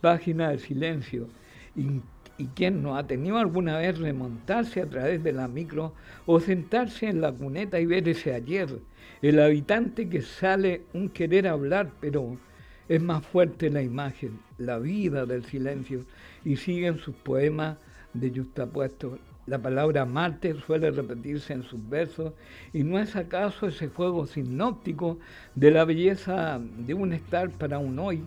Página 0.00 0.48
del 0.48 0.60
Silencio. 0.60 1.28
Y, 2.38 2.46
quién 2.48 2.82
no 2.82 2.96
ha 2.96 3.06
tenido 3.06 3.38
alguna 3.38 3.78
vez 3.78 3.98
remontarse 3.98 4.82
a 4.82 4.90
través 4.90 5.22
de 5.22 5.32
la 5.32 5.48
micro 5.48 5.94
o 6.26 6.38
sentarse 6.40 7.08
en 7.08 7.20
la 7.20 7.32
cuneta 7.32 7.80
y 7.80 7.86
ver 7.86 8.08
ese 8.08 8.34
ayer, 8.34 8.78
el 9.22 9.40
habitante 9.40 10.08
que 10.08 10.22
sale 10.22 10.82
un 10.92 11.08
querer 11.08 11.48
hablar, 11.48 11.90
pero 12.00 12.36
es 12.88 13.02
más 13.02 13.26
fuerte 13.26 13.70
la 13.70 13.82
imagen, 13.82 14.38
la 14.58 14.78
vida 14.78 15.26
del 15.26 15.44
silencio, 15.44 16.04
y 16.44 16.56
siguen 16.56 16.98
sus 16.98 17.14
poemas 17.14 17.78
de 18.12 18.30
Justapuesto. 18.30 19.18
La 19.46 19.58
palabra 19.58 20.04
Marte 20.04 20.54
suele 20.66 20.90
repetirse 20.90 21.52
en 21.52 21.62
sus 21.62 21.88
versos 21.88 22.32
y 22.72 22.82
no 22.82 22.98
es 22.98 23.14
acaso 23.14 23.68
ese 23.68 23.88
juego 23.88 24.26
sinóptico 24.26 25.18
de 25.54 25.70
la 25.70 25.84
belleza 25.84 26.60
de 26.60 26.94
un 26.94 27.12
estar 27.12 27.50
para 27.50 27.78
un 27.78 27.96
hoy 28.00 28.24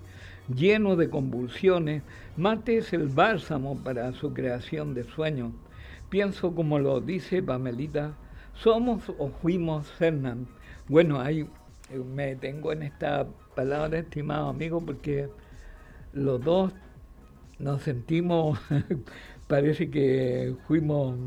lleno 0.54 0.96
de 0.96 1.10
convulsiones. 1.10 2.04
Marte 2.38 2.78
es 2.78 2.94
el 2.94 3.08
bálsamo 3.08 3.78
para 3.84 4.12
su 4.14 4.34
creación 4.34 4.94
de 4.94 5.04
sueños. 5.04 5.54
Pienso 6.10 6.56
como 6.56 6.80
lo 6.80 7.02
dice 7.02 7.44
Pamelita, 7.44 8.14
somos 8.54 9.10
o 9.18 9.30
fuimos 9.30 9.92
Fernand. 9.92 10.48
Bueno, 10.88 11.20
ahí 11.22 11.48
eh, 11.92 11.98
me 11.98 12.28
detengo 12.28 12.72
en 12.72 12.84
esta 12.84 13.28
palabra, 13.56 14.00
estimado 14.00 14.50
amigo, 14.50 14.82
porque 14.82 15.30
los 16.14 16.44
dos 16.44 16.74
nos 17.60 17.84
sentimos 17.84 18.60
parece 19.48 19.90
que 19.90 20.56
fuimos, 20.68 21.18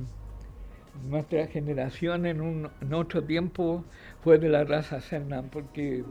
nuestra 1.08 1.46
generación 1.48 2.26
en, 2.26 2.40
un, 2.40 2.70
otro 2.92 3.24
tiempo 3.24 3.84
fue 4.22 4.38
de 4.38 4.48
la 4.48 4.64
raza 4.64 5.00
Cernan, 5.00 5.48
porque 5.50 6.04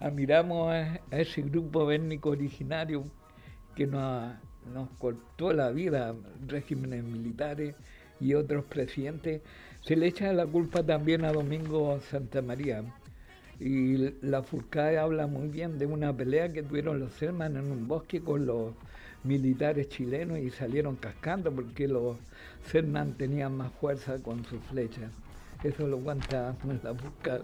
admiramos 0.00 0.72
a, 0.72 1.00
ese 1.10 1.42
grupo 1.42 1.90
étnico 1.92 2.30
originario 2.30 3.04
que 3.76 3.86
nos, 3.86 4.34
cortó 4.98 5.52
la 5.52 5.70
vida, 5.70 6.14
regímenes 6.46 7.04
militares 7.04 7.74
y 8.18 8.34
otros 8.34 8.64
presidentes. 8.64 9.42
Se 9.82 9.96
le 9.96 10.06
echa 10.06 10.32
la 10.32 10.46
culpa 10.46 10.82
también 10.82 11.24
a 11.24 11.32
Domingo 11.32 12.00
Santa 12.10 12.42
María. 12.42 12.82
Y 13.58 14.14
la 14.22 14.42
Furcade 14.42 14.98
habla 14.98 15.26
muy 15.26 15.48
bien 15.48 15.78
de 15.78 15.86
una 15.86 16.16
pelea 16.16 16.52
que 16.52 16.62
tuvieron 16.62 16.98
los 16.98 17.12
Cernan 17.14 17.56
en 17.56 17.70
un 17.70 17.86
bosque 17.86 18.20
con 18.20 18.46
los 18.46 18.72
militares 19.22 19.90
chilenos 19.90 20.38
y 20.38 20.50
salieron 20.50 20.96
cascando 20.96 21.52
porque 21.52 21.86
los 21.86 22.16
Fernán 22.62 23.14
tenían 23.18 23.56
más 23.56 23.70
fuerza 23.72 24.18
con 24.22 24.44
sus 24.46 24.60
flechas. 24.64 25.10
Eso 25.62 25.86
lo 25.86 25.98
cuenta 25.98 26.56
en 26.64 26.80
la 26.82 26.92
busca 26.92 27.38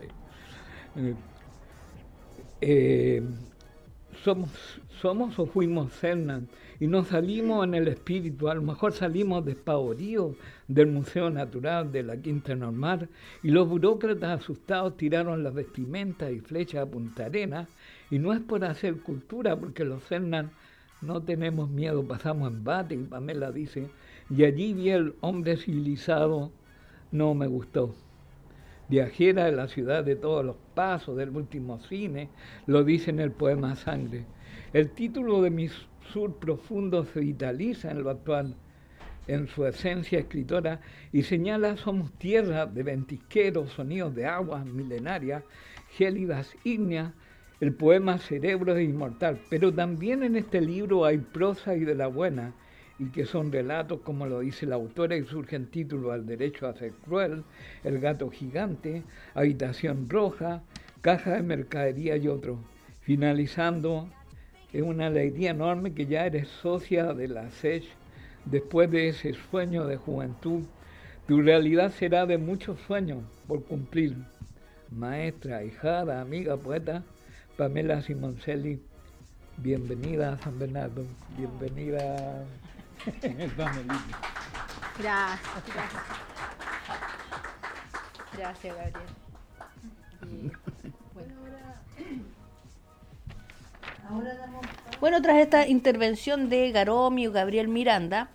eh, 2.61 3.23
somos, 4.23 4.51
somos 5.01 5.39
o 5.39 5.47
fuimos 5.47 5.93
Cernan 5.93 6.49
y 6.81 6.87
no 6.87 7.05
salimos 7.05 7.65
en 7.65 7.75
el 7.75 7.89
espíritu, 7.89 8.49
a 8.49 8.55
lo 8.55 8.63
mejor 8.63 8.93
salimos 8.93 9.45
despavoridos 9.45 10.37
del 10.69 10.89
Museo 10.89 11.31
Natural 11.31 11.91
de 11.91 12.03
la 12.03 12.17
Quinta 12.17 12.55
Normal 12.55 13.09
y 13.43 13.51
los 13.51 13.69
burócratas 13.69 14.41
asustados 14.41 14.97
tiraron 14.97 15.43
las 15.43 15.55
vestimentas 15.55 16.33
y 16.33 16.41
flechas 16.41 16.83
a 16.83 16.91
Punta 16.91 17.27
Arena. 17.27 17.69
Y 18.11 18.19
no 18.19 18.33
es 18.33 18.41
por 18.41 18.65
hacer 18.65 19.01
cultura 19.01 19.57
porque 19.57 19.85
los 19.85 20.05
Cernan 20.05 20.51
no 21.03 21.23
tenemos 21.23 21.69
miedo, 21.69 22.07
pasamos 22.07 22.53
embate, 22.53 22.95
y 22.95 22.99
Pamela 22.99 23.53
dice, 23.53 23.89
y 24.31 24.45
allí 24.45 24.73
vi 24.73 24.91
el 24.91 25.15
hombre 25.21 25.57
civilizado, 25.57 26.51
no 27.11 27.35
me 27.35 27.47
gustó. 27.47 27.95
Viajera 28.89 29.47
de 29.47 29.53
la 29.53 29.69
ciudad 29.69 30.05
de 30.05 30.17
todos 30.17 30.45
los 30.45 30.57
pasos, 30.75 31.17
del 31.17 31.31
último 31.31 31.81
cine, 31.81 32.29
lo 32.67 32.85
dice 32.85 33.11
en 33.11 33.21
el 33.21 33.33
poema 33.33 33.75
Sangre. 33.75 34.25
El 34.73 34.91
título 34.91 35.43
de 35.43 35.51
mi 35.51 35.69
sur 36.13 36.37
profundo 36.37 37.05
se 37.05 37.21
vitaliza 37.21 37.91
en 37.91 38.03
lo 38.03 38.11
actual, 38.11 38.55
en 39.27 39.49
su 39.49 39.67
esencia 39.67 40.21
escritora, 40.21 40.81
y 41.13 41.23
señala 41.23 41.77
somos 41.77 42.13
tierra 42.13 42.67
de 42.67 42.83
ventisqueros, 42.85 43.73
sonidos 43.73 44.15
de 44.15 44.27
aguas 44.27 44.65
milenarias, 44.65 45.43
gélidas 45.91 46.55
ígneas, 46.63 47.13
el 47.59 47.73
poema 47.75 48.19
Cerebro 48.19 48.77
es 48.77 48.87
inmortal, 48.87 49.41
pero 49.49 49.73
también 49.73 50.23
en 50.23 50.37
este 50.37 50.61
libro 50.61 51.07
hay 51.07 51.19
prosa 51.19 51.75
y 51.75 51.81
de 51.81 51.95
la 51.95 52.07
buena, 52.07 52.53
y 52.99 53.07
que 53.07 53.27
son 53.27 53.53
relatos, 53.53 54.01
como 54.01 54.27
lo 54.27 54.41
dice 54.41 54.67
la 54.67 54.77
autora, 54.77 55.17
y 55.17 55.25
surgen 55.25 55.67
títulos 55.67 56.13
al 56.13 56.27
derecho 56.27 56.67
a 56.67 56.75
ser 56.75 56.93
cruel, 56.93 57.45
El 57.85 58.01
gato 58.01 58.31
gigante, 58.31 59.03
Habitación 59.35 60.09
roja, 60.09 60.63
Caja 61.03 61.35
de 61.35 61.43
mercadería 61.43 62.17
y 62.17 62.29
otros. 62.29 62.59
Finalizando, 63.01 64.09
es 64.73 64.83
una 64.83 65.07
alegría 65.07 65.51
enorme 65.51 65.95
que 65.95 66.07
ya 66.07 66.27
eres 66.27 66.49
socia 66.49 67.13
de 67.13 67.29
la 67.29 67.51
SES 67.51 67.85
después 68.45 68.91
de 68.91 69.09
ese 69.09 69.35
sueño 69.51 69.87
de 69.87 69.97
juventud. 69.97 70.63
Tu 71.27 71.41
realidad 71.43 71.93
será 71.93 72.27
de 72.27 72.39
muchos 72.39 72.81
sueños 72.81 73.19
por 73.47 73.65
cumplir. 73.65 74.17
Maestra, 74.91 75.65
hijada, 75.65 76.21
amiga, 76.21 76.57
poeta, 76.57 77.03
Pamela 77.57 78.03
Simoncelli, 78.03 78.81
bienvenida 79.59 80.35
a 80.35 80.39
San 80.39 80.59
Bernardo, 80.59 81.05
bienvenida 81.37 82.45
Gracias, 84.99 85.65
gracias. 85.75 86.03
Gracias, 88.37 88.77
Gabriel. 88.77 90.53
bueno. 95.01 95.23
tras 95.23 95.39
esta 95.39 95.67
intervención 95.67 96.49
de 96.49 96.73
Garomio 96.73 97.33
Gabriel 97.33 97.69
Miranda, 97.69 98.31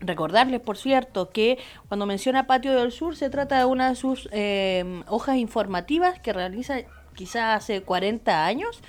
Recordarles, 0.00 0.60
por 0.60 0.78
cierto, 0.78 1.28
que 1.28 1.58
cuando 1.88 2.06
menciona 2.06 2.46
Patio 2.46 2.74
del 2.74 2.90
Sur 2.90 3.16
se 3.16 3.28
trata 3.28 3.58
de 3.58 3.66
una 3.66 3.90
de 3.90 3.96
sus 3.96 4.30
eh, 4.32 5.02
hojas 5.08 5.36
informativas 5.36 6.18
que 6.18 6.32
realiza 6.32 6.78
quizás 7.14 7.62
hace 7.62 7.82
40 7.82 8.46
años, 8.46 8.80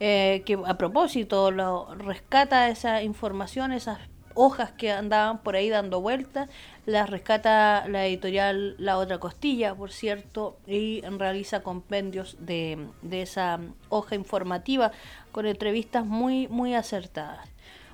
eh, 0.00 0.42
que 0.46 0.58
a 0.64 0.78
propósito 0.78 1.50
lo 1.50 1.94
rescata 1.96 2.70
esa 2.70 3.02
información, 3.02 3.72
esas 3.72 3.98
hojas 4.34 4.72
que 4.72 4.90
andaban 4.90 5.38
por 5.38 5.56
ahí 5.56 5.68
dando 5.70 6.00
vueltas, 6.00 6.48
las 6.86 7.08
rescata 7.08 7.86
la 7.88 8.06
editorial 8.06 8.74
La 8.78 8.98
Otra 8.98 9.18
Costilla, 9.18 9.74
por 9.74 9.90
cierto, 9.90 10.56
y 10.66 11.00
realiza 11.02 11.62
compendios 11.62 12.36
de, 12.40 12.88
de 13.02 13.22
esa 13.22 13.60
hoja 13.88 14.14
informativa 14.14 14.92
con 15.32 15.46
entrevistas 15.46 16.04
muy, 16.04 16.48
muy 16.48 16.74
acertadas. 16.74 17.48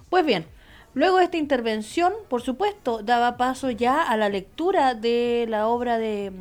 Pues 0.09 0.25
bien, 0.25 0.47
Luego 0.93 1.19
de 1.19 1.25
esta 1.25 1.37
intervención, 1.37 2.13
por 2.29 2.43
supuesto, 2.43 3.01
daba 3.05 3.37
paso 3.37 3.71
ya 3.71 4.03
a 4.03 4.17
la 4.17 4.29
lectura 4.29 4.95
de 4.95 5.47
la 5.49 5.69
obra 5.69 5.99
de, 5.99 6.33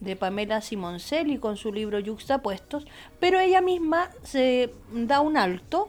de 0.00 0.14
Pamela 0.14 0.60
Simoncelli 0.60 1.38
con 1.38 1.56
su 1.56 1.72
libro 1.72 1.98
Yuxtapuestos, 1.98 2.86
pero 3.18 3.40
ella 3.40 3.60
misma 3.60 4.10
se 4.22 4.72
da 4.92 5.20
un 5.20 5.36
alto 5.36 5.88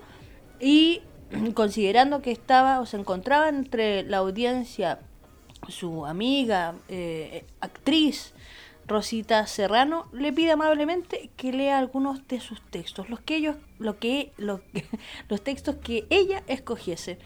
y 0.59 1.01
considerando 1.53 2.22
que 2.22 2.31
estaba 2.31 2.79
o 2.79 2.86
se 2.86 2.98
encontraba 2.98 3.50
entre 3.50 4.03
la 4.03 4.17
audiencia 4.17 5.00
su 5.69 6.05
amiga, 6.05 6.75
eh, 6.88 7.46
actriz 7.60 8.34
Rosita 8.88 9.46
Serrano, 9.48 10.07
le 10.13 10.31
pide 10.31 10.51
amablemente 10.51 11.29
que 11.36 11.51
lea 11.51 11.77
algunos 11.77 12.25
de 12.27 12.39
sus 12.39 12.62
textos, 12.62 13.10
los 13.10 13.19
que 13.19 13.36
ellos, 13.36 13.57
lo 13.79 14.00
que, 14.00 14.31
lo, 14.38 14.62
los 15.29 15.41
textos 15.41 15.75
que 15.75 16.07
ella 16.10 16.43
escogiese. 16.48 17.19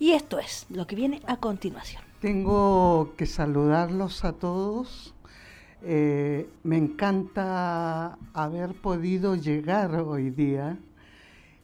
Y 0.00 0.12
esto 0.12 0.38
es 0.38 0.66
lo 0.70 0.86
que 0.86 0.96
viene 0.96 1.22
a 1.26 1.36
continuación. 1.36 2.02
Tengo 2.20 3.14
que 3.16 3.26
saludarlos 3.26 4.24
a 4.24 4.32
todos. 4.32 5.14
Eh, 5.82 6.48
me 6.64 6.76
encanta 6.76 8.18
haber 8.32 8.74
podido 8.74 9.36
llegar 9.36 9.94
hoy 9.94 10.30
día 10.30 10.78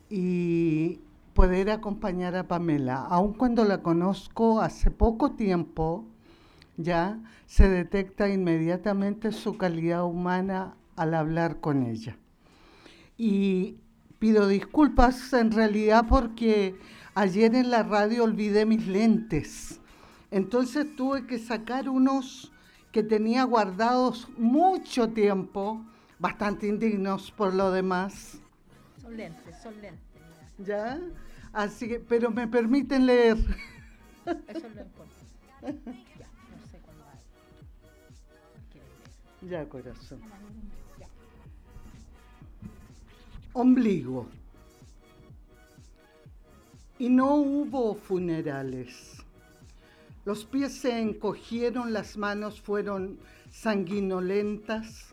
y 0.09 1.01
poder 1.35 1.71
acompañar 1.71 2.37
a 2.37 2.49
Pamela. 2.49 3.07
Aun 3.07 3.33
cuando 3.35 3.65
la 3.65 3.83
conozco 3.83 4.61
hace 4.61 4.91
poco 4.91 5.33
tiempo, 5.33 6.05
ya 6.77 7.19
se 7.47 7.69
detecta 7.69 8.29
inmediatamente 8.29 9.33
su 9.33 9.57
calidad 9.57 10.05
humana 10.05 10.75
al 10.97 11.15
hablar 11.15 11.61
con 11.61 11.83
ella. 11.83 12.17
Y 13.17 13.77
pido 14.19 14.49
disculpas 14.49 15.33
en 15.33 15.51
realidad 15.53 16.07
porque 16.09 16.77
Ayer 17.15 17.55
en 17.57 17.71
la 17.71 17.83
radio 17.83 18.23
olvidé 18.25 18.65
mis 18.65 18.87
lentes. 18.87 19.81
Entonces 20.31 20.95
tuve 20.95 21.27
que 21.27 21.39
sacar 21.39 21.89
unos 21.89 22.53
que 22.93 23.03
tenía 23.03 23.43
guardados 23.45 24.29
mucho 24.39 25.09
tiempo, 25.09 25.85
bastante 26.21 26.69
indignos 26.69 27.33
por 27.33 27.53
lo 27.53 27.73
demás. 27.73 28.39
Son 29.03 29.17
lentes, 29.17 29.61
son 29.61 29.81
lentes. 29.83 30.10
¿Ya? 30.65 31.01
Así 31.53 31.89
que, 31.89 32.01
pero 32.01 32.31
me 32.31 32.47
permiten 32.47 33.07
leer. 33.07 33.37
Eso 34.49 34.67
es 34.67 34.75
lo 34.75 34.83
importante. 34.83 35.21
Ya, 36.19 36.27
no 36.57 36.67
sé 36.71 36.79
cuándo 36.79 37.05
va. 37.05 37.15
Ya, 39.49 39.69
corazón. 39.69 40.21
Ombligo 43.53 44.29
y 47.01 47.09
no 47.09 47.35
hubo 47.37 47.95
funerales. 47.95 49.17
Los 50.27 50.45
pies 50.45 50.75
se 50.75 51.01
encogieron, 51.01 51.95
las 51.95 52.19
manos 52.19 52.61
fueron 52.61 53.19
sanguinolentas, 53.51 55.07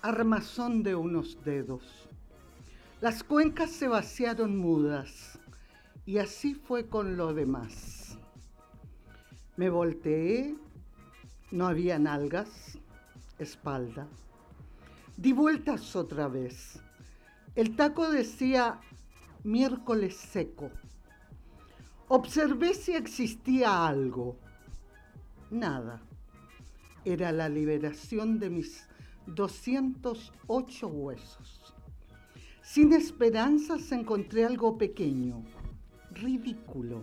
armazón 0.00 0.84
de 0.84 0.94
unos 0.94 1.44
dedos. 1.44 2.03
Las 3.00 3.22
cuencas 3.22 3.70
se 3.70 3.88
vaciaron 3.88 4.56
mudas 4.56 5.38
y 6.06 6.18
así 6.18 6.54
fue 6.54 6.88
con 6.88 7.16
lo 7.16 7.34
demás. 7.34 8.16
Me 9.56 9.68
volteé, 9.68 10.56
no 11.50 11.66
había 11.66 11.98
nalgas, 11.98 12.78
espalda. 13.38 14.06
Di 15.16 15.32
vueltas 15.32 15.94
otra 15.96 16.28
vez. 16.28 16.80
El 17.54 17.76
taco 17.76 18.10
decía 18.10 18.80
miércoles 19.42 20.16
seco. 20.16 20.70
Observé 22.08 22.74
si 22.74 22.94
existía 22.94 23.86
algo. 23.86 24.38
Nada. 25.50 26.00
Era 27.04 27.32
la 27.32 27.48
liberación 27.48 28.38
de 28.38 28.50
mis 28.50 28.88
208 29.26 30.88
huesos. 30.88 31.63
Sin 32.64 32.92
esperanzas 32.94 33.92
encontré 33.92 34.44
algo 34.44 34.76
pequeño, 34.78 35.44
ridículo, 36.10 37.02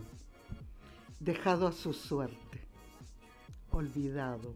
dejado 1.19 1.67
a 1.67 1.71
su 1.71 1.93
suerte, 1.93 2.59
olvidado, 3.71 4.55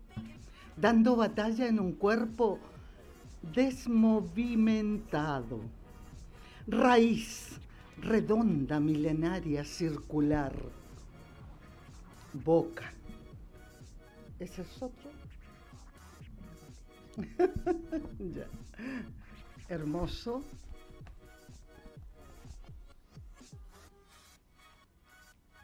dando 0.76 1.16
batalla 1.16 1.68
en 1.68 1.80
un 1.80 1.94
cuerpo 1.94 2.58
desmovimentado, 3.54 5.62
raíz 6.68 7.60
redonda, 8.02 8.80
milenaria, 8.80 9.64
circular. 9.64 10.54
Boca. 12.34 12.92
¿Ese 14.40 14.64
es 14.64 14.82
otro? 14.82 15.12
ya. 18.20 18.48
Hermoso. 19.70 20.44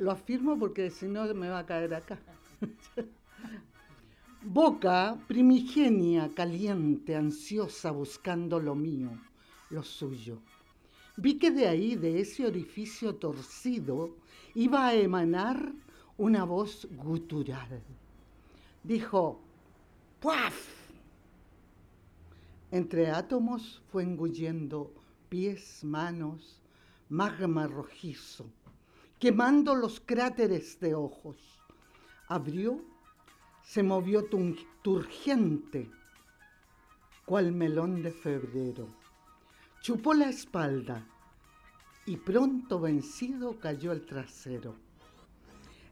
Lo 0.03 0.11
afirmo 0.11 0.57
porque 0.61 0.89
si 0.89 1.07
no 1.07 1.21
me 1.33 1.47
va 1.53 1.59
a 1.59 1.65
caer 1.65 1.93
acá. 1.93 2.17
Boca 4.59 5.17
primigenia, 5.27 6.23
caliente, 6.33 7.15
ansiosa, 7.15 7.91
buscando 7.91 8.59
lo 8.59 8.73
mío, 8.73 9.11
lo 9.69 9.83
suyo 9.83 10.41
vi 11.17 11.37
que 11.37 11.51
de 11.51 11.67
ahí, 11.67 11.95
de 11.95 12.19
ese 12.19 12.45
orificio 12.45 13.15
torcido, 13.15 14.15
iba 14.55 14.87
a 14.87 14.95
emanar 14.95 15.71
una 16.17 16.43
voz 16.43 16.87
gutural. 16.97 17.81
Dijo, 18.83 19.39
¡puaf! 20.19 20.55
Entre 22.71 23.11
átomos 23.11 23.81
fue 23.91 24.03
engullendo 24.03 24.91
pies, 25.29 25.83
manos, 25.83 26.61
magma 27.09 27.67
rojizo, 27.67 28.45
quemando 29.21 29.75
los 29.75 30.01
cráteres 30.01 30.77
de 30.81 30.95
ojos. 30.95 31.37
Abrió, 32.27 32.83
se 33.63 33.83
movió 33.83 34.25
turgente, 34.81 35.89
cual 37.25 37.53
melón 37.53 38.01
de 38.01 38.11
febrero 38.11 38.89
Chupó 39.81 40.13
la 40.13 40.29
espalda 40.29 41.03
y 42.05 42.17
pronto 42.17 42.79
vencido 42.79 43.59
cayó 43.59 43.91
el 43.91 44.05
trasero. 44.05 44.75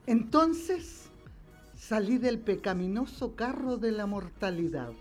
Entonces 0.06 1.10
salí 1.76 2.20
del 2.20 2.38
pecaminoso 2.38 3.36
carro 3.36 3.78
de 3.78 3.92
la 3.92 4.06
mortalidad 4.06 4.94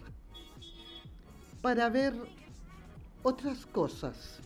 para 1.60 1.90
ver 1.90 2.14
otras 3.22 3.66
cosas. 3.66 4.40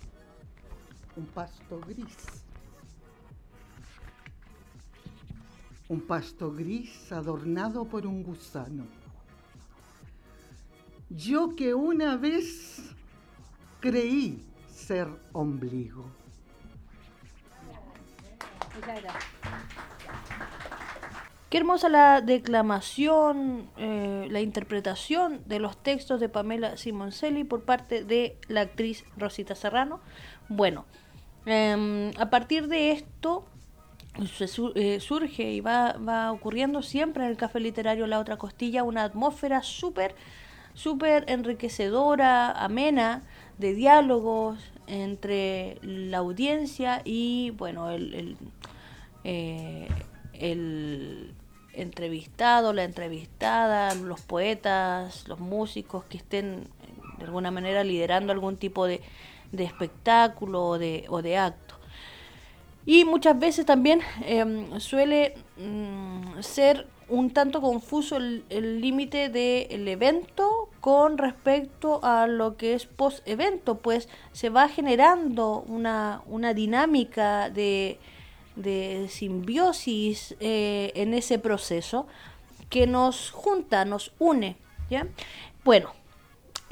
Un 1.14 1.26
pasto 1.26 1.80
gris. 1.86 2.41
Un 5.92 6.00
pasto 6.00 6.50
gris 6.50 7.12
adornado 7.12 7.84
por 7.84 8.06
un 8.06 8.22
gusano. 8.22 8.86
Yo 11.10 11.54
que 11.54 11.74
una 11.74 12.16
vez 12.16 12.94
creí 13.78 14.42
ser 14.70 15.06
ombligo. 15.32 16.06
Qué 21.50 21.58
hermosa 21.58 21.90
la 21.90 22.22
declamación, 22.22 23.68
eh, 23.76 24.28
la 24.30 24.40
interpretación 24.40 25.42
de 25.44 25.58
los 25.58 25.76
textos 25.76 26.20
de 26.20 26.30
Pamela 26.30 26.78
Simoncelli 26.78 27.44
por 27.44 27.64
parte 27.64 28.02
de 28.02 28.38
la 28.48 28.62
actriz 28.62 29.04
Rosita 29.18 29.54
Serrano. 29.54 30.00
Bueno, 30.48 30.86
em, 31.44 32.12
a 32.18 32.30
partir 32.30 32.68
de 32.68 32.92
esto 32.92 33.44
eh, 34.74 35.00
surge 35.00 35.52
y 35.52 35.60
va, 35.60 35.92
va 35.94 36.32
ocurriendo 36.32 36.82
siempre 36.82 37.24
en 37.24 37.30
el 37.30 37.36
Café 37.36 37.60
Literario 37.60 38.06
La 38.06 38.18
Otra 38.18 38.36
Costilla 38.36 38.82
una 38.82 39.04
atmósfera 39.04 39.62
súper, 39.62 40.14
súper 40.74 41.24
enriquecedora, 41.28 42.50
amena, 42.50 43.22
de 43.58 43.74
diálogos 43.74 44.58
entre 44.86 45.78
la 45.82 46.18
audiencia 46.18 47.00
y 47.04 47.50
bueno 47.50 47.90
el, 47.90 48.14
el, 48.14 48.36
eh, 49.24 49.88
entrevistado, 51.74 52.72
la 52.72 52.84
entrevistada, 52.84 53.94
los 53.94 54.20
poetas, 54.20 55.26
los 55.28 55.40
músicos 55.40 56.04
que 56.04 56.18
estén 56.18 56.68
de 57.18 57.24
alguna 57.24 57.50
manera 57.50 57.84
liderando 57.84 58.32
algún 58.32 58.56
tipo 58.56 58.86
de, 58.86 59.00
espectáculo 59.52 60.64
o 60.66 60.78
de, 60.78 61.06
o 61.08 61.22
de 61.22 61.38
acto. 61.38 61.71
Y 62.84 63.04
muchas 63.04 63.38
veces 63.38 63.64
también 63.64 64.00
em, 64.24 64.78
suele 64.80 65.34
mm, 65.56 66.40
ser 66.40 66.88
un 67.08 67.30
tanto 67.30 67.60
confuso 67.60 68.16
el 68.16 68.80
límite 68.80 69.28
del 69.28 69.86
evento 69.86 70.70
con 70.80 71.18
respecto 71.18 72.00
a 72.02 72.26
lo 72.26 72.56
que 72.56 72.74
es 72.74 72.86
post-evento, 72.86 73.78
pues 73.78 74.08
se 74.32 74.48
va 74.48 74.68
generando 74.68 75.62
una, 75.68 76.22
una 76.26 76.54
dinámica 76.54 77.50
de, 77.50 77.98
de 78.56 79.06
simbiosis 79.10 80.34
eh, 80.40 80.90
en 80.94 81.14
ese 81.14 81.38
proceso 81.38 82.06
que 82.68 82.86
nos 82.86 83.30
junta, 83.30 83.84
nos 83.84 84.12
une. 84.18 84.56
¿ya? 84.90 85.06
Bueno, 85.64 85.92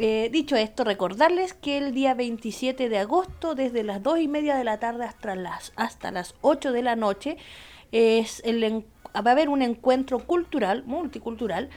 eh, 0.02 0.30
dicho 0.30 0.56
esto, 0.56 0.82
recordarles 0.82 1.52
que 1.52 1.76
el 1.76 1.92
día 1.92 2.14
27 2.14 2.88
de 2.88 2.98
agosto, 2.98 3.54
desde 3.54 3.82
las 3.82 4.02
2 4.02 4.20
y 4.20 4.28
media 4.28 4.56
de 4.56 4.64
la 4.64 4.78
tarde 4.78 5.04
hasta 5.04 5.34
las, 5.34 5.72
hasta 5.76 6.10
las 6.10 6.34
8 6.40 6.72
de 6.72 6.82
la 6.82 6.96
noche, 6.96 7.36
va 7.92 9.30
a 9.30 9.32
haber 9.32 9.50
un 9.50 9.60
encuentro 9.60 10.20
cultural, 10.20 10.84
multicultural, 10.84 11.68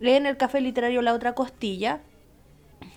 en 0.00 0.26
el 0.26 0.36
Café 0.36 0.60
Literario 0.60 1.02
La 1.02 1.14
Otra 1.14 1.34
Costilla. 1.34 2.00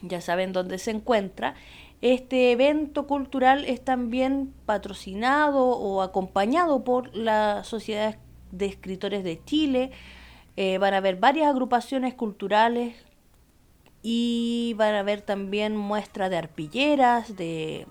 Ya 0.04 0.22
saben 0.22 0.54
dónde 0.54 0.78
se 0.78 0.92
encuentra. 0.92 1.56
Este 2.02 2.52
evento 2.52 3.08
cultural 3.08 3.66
es 3.66 3.84
también 3.84 4.54
patrocinado 4.68 5.66
o 5.70 6.04
acompañado 6.04 6.84
por 6.84 7.16
la 7.16 7.63
Sociedad 7.63 8.18
de 8.52 8.68
Escritores 8.68 9.24
de 9.24 9.44
Chile. 9.44 9.90
Eh, 10.56 10.78
van 10.78 10.94
a 10.94 10.98
haber 10.98 11.16
varias 11.16 11.48
agrupaciones 11.48 12.13
culturales 12.13 13.07
y 14.10 14.74
van 14.78 14.96
a 14.96 15.00
haber 15.00 15.22
también 15.22 15.76
muestras 15.76 16.30
de 16.30 16.38
arpilleras, 16.38 17.36
de, 17.36 17.86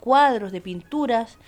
cuadros, 0.00 0.52
de 0.52 0.60
pinturas. 0.60 1.38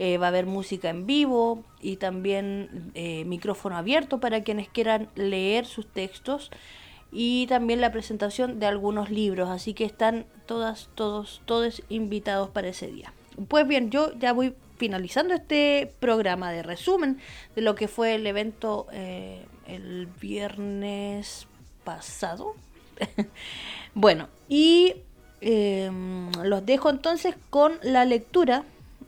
Eh, 0.00 0.18
va 0.18 0.26
a 0.26 0.28
haber 0.30 0.46
música 0.46 0.88
en 0.90 1.06
vivo 1.06 1.62
y 1.80 1.94
también 1.94 2.90
eh, 2.94 3.24
micrófono 3.26 3.76
abierto 3.76 4.18
para 4.18 4.42
quienes 4.42 4.68
quieran 4.68 5.08
leer 5.14 5.66
sus 5.66 5.86
textos 5.86 6.50
y 7.12 7.46
también 7.46 7.80
la 7.80 7.92
presentación 7.92 8.58
de 8.58 8.66
algunos 8.66 9.08
libros. 9.08 9.48
Así 9.48 9.72
que 9.72 9.84
están 9.84 10.26
todas, 10.46 10.88
todos, 10.96 11.40
todos 11.44 11.84
invitados 11.88 12.50
para 12.50 12.70
ese 12.70 12.88
día. 12.88 13.12
Pues 13.46 13.68
bien, 13.68 13.90
yo 13.90 14.18
ya 14.18 14.32
voy 14.32 14.52
finalizando 14.78 15.32
este 15.32 15.94
programa 16.00 16.50
de 16.50 16.64
resumen 16.64 17.20
de 17.54 17.62
lo 17.62 17.76
que 17.76 17.86
fue 17.86 18.16
el 18.16 18.26
evento 18.26 18.88
eh, 18.92 19.46
el 19.68 20.08
viernes 20.20 21.46
pasado, 21.84 22.56
bueno, 23.94 24.28
y 24.48 24.96
em, 25.40 26.30
los 26.42 26.64
dejo 26.64 26.90
entonces 26.90 27.34
con 27.50 27.78
la 27.82 28.04
lectura 28.04 28.64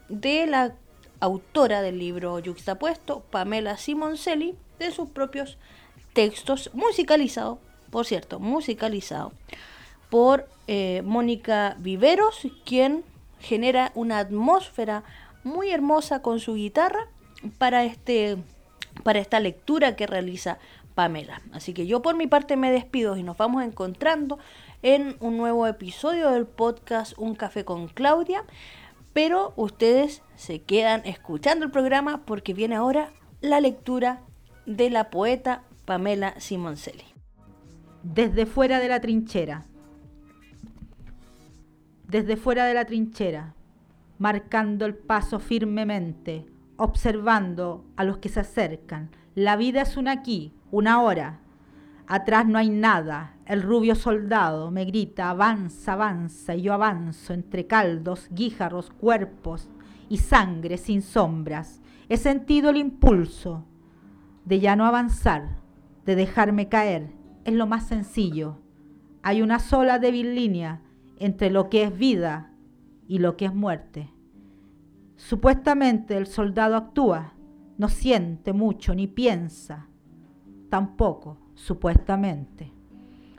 de 0.09 0.47
la 0.47 0.75
autora 1.21 1.83
del 1.83 1.99
libro 1.99 2.39
Yuxtapuesto, 2.39 3.21
Pamela 3.31 3.77
Simoncelli, 3.77 4.55
de 4.79 4.91
sus 4.91 5.09
propios 5.09 5.59
textos 6.13 6.71
musicalizados, 6.75 7.59
por 7.91 8.07
cierto, 8.07 8.41
musicalizado 8.41 9.33
por 10.11 10.49
eh, 10.67 11.03
Mónica 11.05 11.77
Viveros, 11.79 12.47
quien 12.65 13.05
genera 13.41 13.93
una 13.95 14.19
atmósfera 14.19 15.05
muy 15.45 15.71
hermosa 15.71 16.23
con 16.23 16.41
su 16.41 16.55
guitarra 16.55 17.09
para 17.59 17.85
este 17.85 18.37
para 19.03 19.19
esta 19.19 19.41
lectura 19.41 19.97
que 19.97 20.07
realiza 20.07 20.59
Pamela. 20.95 21.43
Así 21.53 21.75
que 21.75 21.87
yo 21.87 22.03
por 22.03 22.17
mi 22.17 22.27
parte 22.27 22.57
me 22.57 22.71
despido 22.71 23.17
y 23.17 23.23
nos 23.23 23.37
vamos 23.37 23.63
encontrando 23.65 24.39
en 24.83 25.17
un 25.21 25.37
nuevo 25.37 25.67
episodio 25.67 26.31
del 26.31 26.47
podcast 26.47 27.13
Un 27.17 27.35
café 27.35 27.65
con 27.65 27.89
Claudia. 27.89 28.45
Pero 29.13 29.53
ustedes 29.57 30.23
se 30.37 30.63
quedan 30.63 31.03
escuchando 31.05 31.65
el 31.65 31.71
programa 31.71 32.25
porque 32.25 32.55
viene 32.55 32.77
ahora 32.77 33.13
la 33.41 33.61
lectura 33.61 34.23
de 34.67 34.91
la 34.91 35.11
poeta 35.11 35.65
Pamela 35.85 36.39
Simoncelli. 36.41 37.05
Desde 38.03 38.47
fuera 38.47 38.79
de 38.79 38.89
la 38.89 39.01
trinchera. 39.01 39.67
Desde 42.09 42.37
fuera 42.37 42.67
de 42.67 42.75
la 42.75 42.85
trinchera, 42.85 43.55
marcando 44.19 44.85
el 44.85 44.95
paso 44.95 45.39
firmemente, 45.39 46.47
observando 46.77 47.85
a 47.97 48.05
los 48.05 48.19
que 48.19 48.29
se 48.29 48.41
acercan. 48.41 49.11
La 49.35 49.57
vida 49.57 49.83
es 49.83 49.97
una 49.97 50.13
aquí, 50.13 50.53
una 50.71 51.01
hora. 51.01 51.41
Atrás 52.07 52.47
no 52.47 52.59
hay 52.59 52.71
nada. 52.71 53.37
El 53.47 53.63
rubio 53.63 53.95
soldado 53.95 54.71
me 54.71 54.85
grita, 54.85 55.31
avanza, 55.31 55.95
avanza, 55.95 56.55
y 56.55 56.63
yo 56.63 56.73
avanzo 56.73 57.33
entre 57.33 57.67
caldos, 57.67 58.29
guíjaros, 58.31 58.91
cuerpos 58.91 59.69
y 60.09 60.19
sangre 60.19 60.77
sin 60.77 61.03
sombras. 61.03 61.81
He 62.09 62.17
sentido 62.17 62.71
el 62.71 62.77
impulso 62.77 63.65
de 64.45 64.61
ya 64.61 64.77
no 64.77 64.85
avanzar, 64.85 65.57
de 66.05 66.17
dejarme 66.17 66.69
caer. 66.69 67.13
Es 67.45 67.55
lo 67.55 67.67
más 67.67 67.87
sencillo. 67.87 68.59
Hay 69.23 69.41
una 69.41 69.59
sola 69.59 69.99
débil 69.99 70.35
línea 70.35 70.83
entre 71.19 71.51
lo 71.51 71.71
que 71.71 71.85
es 71.85 71.97
vida 71.97 72.51
y 73.09 73.19
lo 73.19 73.37
que 73.37 73.47
es 73.47 73.55
muerte. 73.55 74.11
Supuestamente 75.25 76.17
el 76.17 76.27
soldado 76.27 76.75
actúa, 76.75 77.35
no 77.79 77.89
siente 77.89 78.53
mucho 78.53 78.93
ni 78.93 79.07
piensa 79.07 79.87
tampoco, 80.69 81.39
supuestamente. 81.55 82.73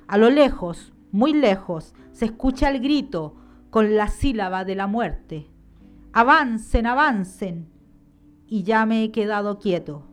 A 0.07 0.17
lo 0.17 0.29
lejos, 0.29 0.93
muy 1.11 1.33
lejos, 1.33 1.93
se 2.13 2.23
escucha 2.23 2.69
el 2.69 2.79
grito 2.79 3.35
con 3.69 3.97
la 3.97 4.07
sílaba 4.07 4.63
de 4.63 4.75
la 4.75 4.87
muerte. 4.87 5.49
Avancen, 6.13 6.87
avancen. 6.87 7.67
Y 8.47 8.63
ya 8.63 8.85
me 8.85 9.03
he 9.03 9.11
quedado 9.11 9.59
quieto. 9.59 10.07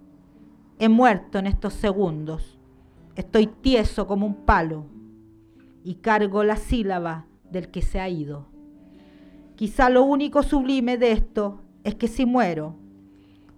He 0.81 0.89
muerto 0.89 1.39
en 1.39 1.47
estos 1.47 1.75
segundos. 1.75 2.59
Estoy 3.15 3.47
tieso 3.47 4.09
como 4.09 4.27
un 4.27 4.45
palo 4.45 4.87
y 5.85 5.97
cargo 5.97 6.43
la 6.43 6.57
sílaba 6.57 7.27
del 7.49 7.71
que 7.71 7.83
se 7.83 8.01
ha 8.01 8.09
ido. 8.09 8.50
Quizá 9.61 9.91
lo 9.91 10.05
único 10.05 10.43
sublime 10.43 10.97
de 10.97 11.13
esto 11.13 11.61
es 11.85 11.95
que 11.95 12.09
si 12.09 12.25
muero, 12.25 12.77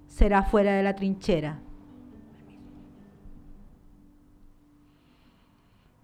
será 0.09 0.43
fuera 0.43 0.73
de 0.73 0.83
la 0.83 0.97
trinchera. 0.97 1.61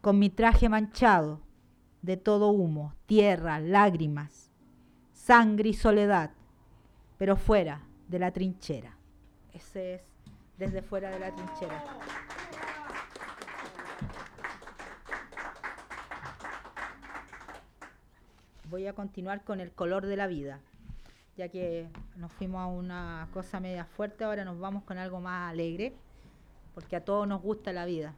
con 0.00 0.20
mi 0.20 0.30
traje 0.30 0.68
manchado 0.68 1.40
de 2.02 2.16
todo 2.16 2.50
humo, 2.50 2.94
tierra, 3.06 3.58
lágrimas, 3.58 4.52
sangre 5.12 5.70
y 5.70 5.74
soledad, 5.74 6.30
pero 7.16 7.34
fuera 7.34 7.82
de 8.06 8.20
la 8.20 8.30
trinchera. 8.30 8.96
Ese 9.52 9.94
es 9.94 10.02
desde 10.58 10.80
fuera 10.80 11.10
de 11.10 11.18
la 11.18 11.34
trinchera. 11.34 11.84
Voy 18.68 18.86
a 18.86 18.92
continuar 18.92 19.44
con 19.44 19.60
el 19.60 19.72
color 19.72 20.06
de 20.06 20.16
la 20.16 20.26
vida, 20.26 20.60
ya 21.36 21.48
que 21.48 21.88
nos 22.16 22.32
fuimos 22.32 22.60
a 22.60 22.66
una 22.66 23.28
cosa 23.32 23.60
media 23.60 23.84
fuerte, 23.84 24.24
ahora 24.24 24.44
nos 24.44 24.58
vamos 24.58 24.84
con 24.84 24.98
algo 24.98 25.20
más 25.20 25.50
alegre, 25.50 25.94
porque 26.74 26.96
a 26.96 27.04
todos 27.04 27.26
nos 27.26 27.42
gusta 27.42 27.72
la 27.72 27.84
vida 27.86 28.14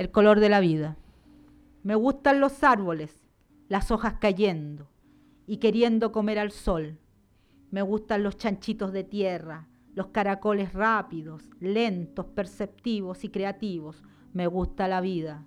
el 0.00 0.10
color 0.10 0.40
de 0.40 0.48
la 0.48 0.60
vida. 0.60 0.96
Me 1.82 1.94
gustan 1.94 2.40
los 2.40 2.64
árboles, 2.64 3.20
las 3.68 3.90
hojas 3.90 4.14
cayendo 4.18 4.88
y 5.46 5.58
queriendo 5.58 6.10
comer 6.10 6.38
al 6.38 6.52
sol. 6.52 6.96
Me 7.70 7.82
gustan 7.82 8.22
los 8.22 8.38
chanchitos 8.38 8.92
de 8.92 9.04
tierra, 9.04 9.68
los 9.94 10.06
caracoles 10.06 10.72
rápidos, 10.72 11.50
lentos, 11.60 12.24
perceptivos 12.24 13.24
y 13.24 13.28
creativos. 13.28 14.02
Me 14.32 14.46
gusta 14.46 14.88
la 14.88 15.02
vida, 15.02 15.44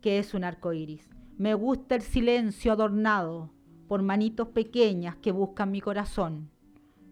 que 0.00 0.18
es 0.18 0.32
un 0.32 0.44
arco 0.44 0.72
iris. 0.72 1.11
Me 1.42 1.54
gusta 1.54 1.96
el 1.96 2.02
silencio 2.02 2.70
adornado 2.70 3.50
por 3.88 4.00
manitos 4.00 4.46
pequeñas 4.46 5.16
que 5.16 5.32
buscan 5.32 5.72
mi 5.72 5.80
corazón. 5.80 6.48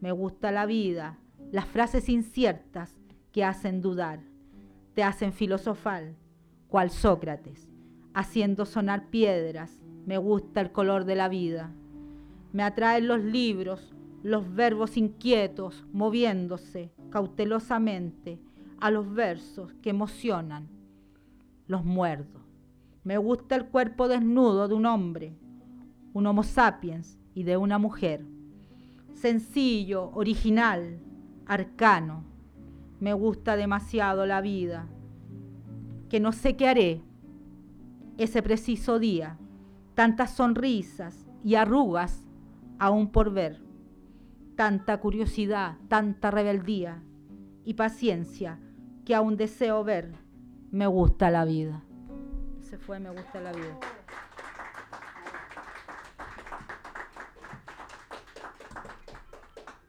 Me 0.00 0.12
gusta 0.12 0.52
la 0.52 0.66
vida, 0.66 1.18
las 1.50 1.64
frases 1.64 2.08
inciertas 2.08 2.96
que 3.32 3.42
hacen 3.42 3.80
dudar, 3.80 4.20
te 4.94 5.02
hacen 5.02 5.32
filosofar, 5.32 6.14
cual 6.68 6.90
Sócrates, 6.90 7.68
haciendo 8.14 8.66
sonar 8.66 9.08
piedras. 9.10 9.82
Me 10.06 10.16
gusta 10.16 10.60
el 10.60 10.70
color 10.70 11.06
de 11.06 11.16
la 11.16 11.28
vida. 11.28 11.72
Me 12.52 12.62
atraen 12.62 13.08
los 13.08 13.24
libros, 13.24 13.92
los 14.22 14.54
verbos 14.54 14.96
inquietos, 14.96 15.84
moviéndose 15.92 16.92
cautelosamente 17.10 18.38
a 18.78 18.92
los 18.92 19.12
versos 19.12 19.72
que 19.82 19.90
emocionan. 19.90 20.68
Los 21.66 21.84
muerdo. 21.84 22.39
Me 23.02 23.16
gusta 23.16 23.56
el 23.56 23.66
cuerpo 23.66 24.08
desnudo 24.08 24.68
de 24.68 24.74
un 24.74 24.84
hombre, 24.84 25.34
un 26.12 26.26
homo 26.26 26.42
sapiens 26.42 27.18
y 27.34 27.44
de 27.44 27.56
una 27.56 27.78
mujer. 27.78 28.26
Sencillo, 29.14 30.10
original, 30.14 31.00
arcano. 31.46 32.24
me 33.00 33.14
gusta 33.14 33.56
demasiado 33.56 34.26
la 34.26 34.42
vida, 34.42 34.86
que 36.10 36.20
no 36.20 36.32
sé 36.32 36.56
qué 36.56 36.68
haré 36.68 37.02
ese 38.18 38.42
preciso 38.42 38.98
día, 38.98 39.38
tantas 39.94 40.32
sonrisas 40.32 41.26
y 41.42 41.54
arrugas 41.54 42.26
aún 42.78 43.10
por 43.10 43.32
ver, 43.32 43.62
tanta 44.56 45.00
curiosidad, 45.00 45.78
tanta 45.88 46.30
rebeldía 46.30 47.02
y 47.64 47.74
paciencia 47.74 48.60
que 49.06 49.14
aún 49.14 49.38
deseo 49.38 49.82
ver, 49.84 50.12
me 50.70 50.86
gusta 50.86 51.30
la 51.30 51.46
vida. 51.46 51.82
Fue, 52.86 52.98
me 52.98 53.10
gusta 53.10 53.40
la 53.40 53.52
vida. 53.52 53.78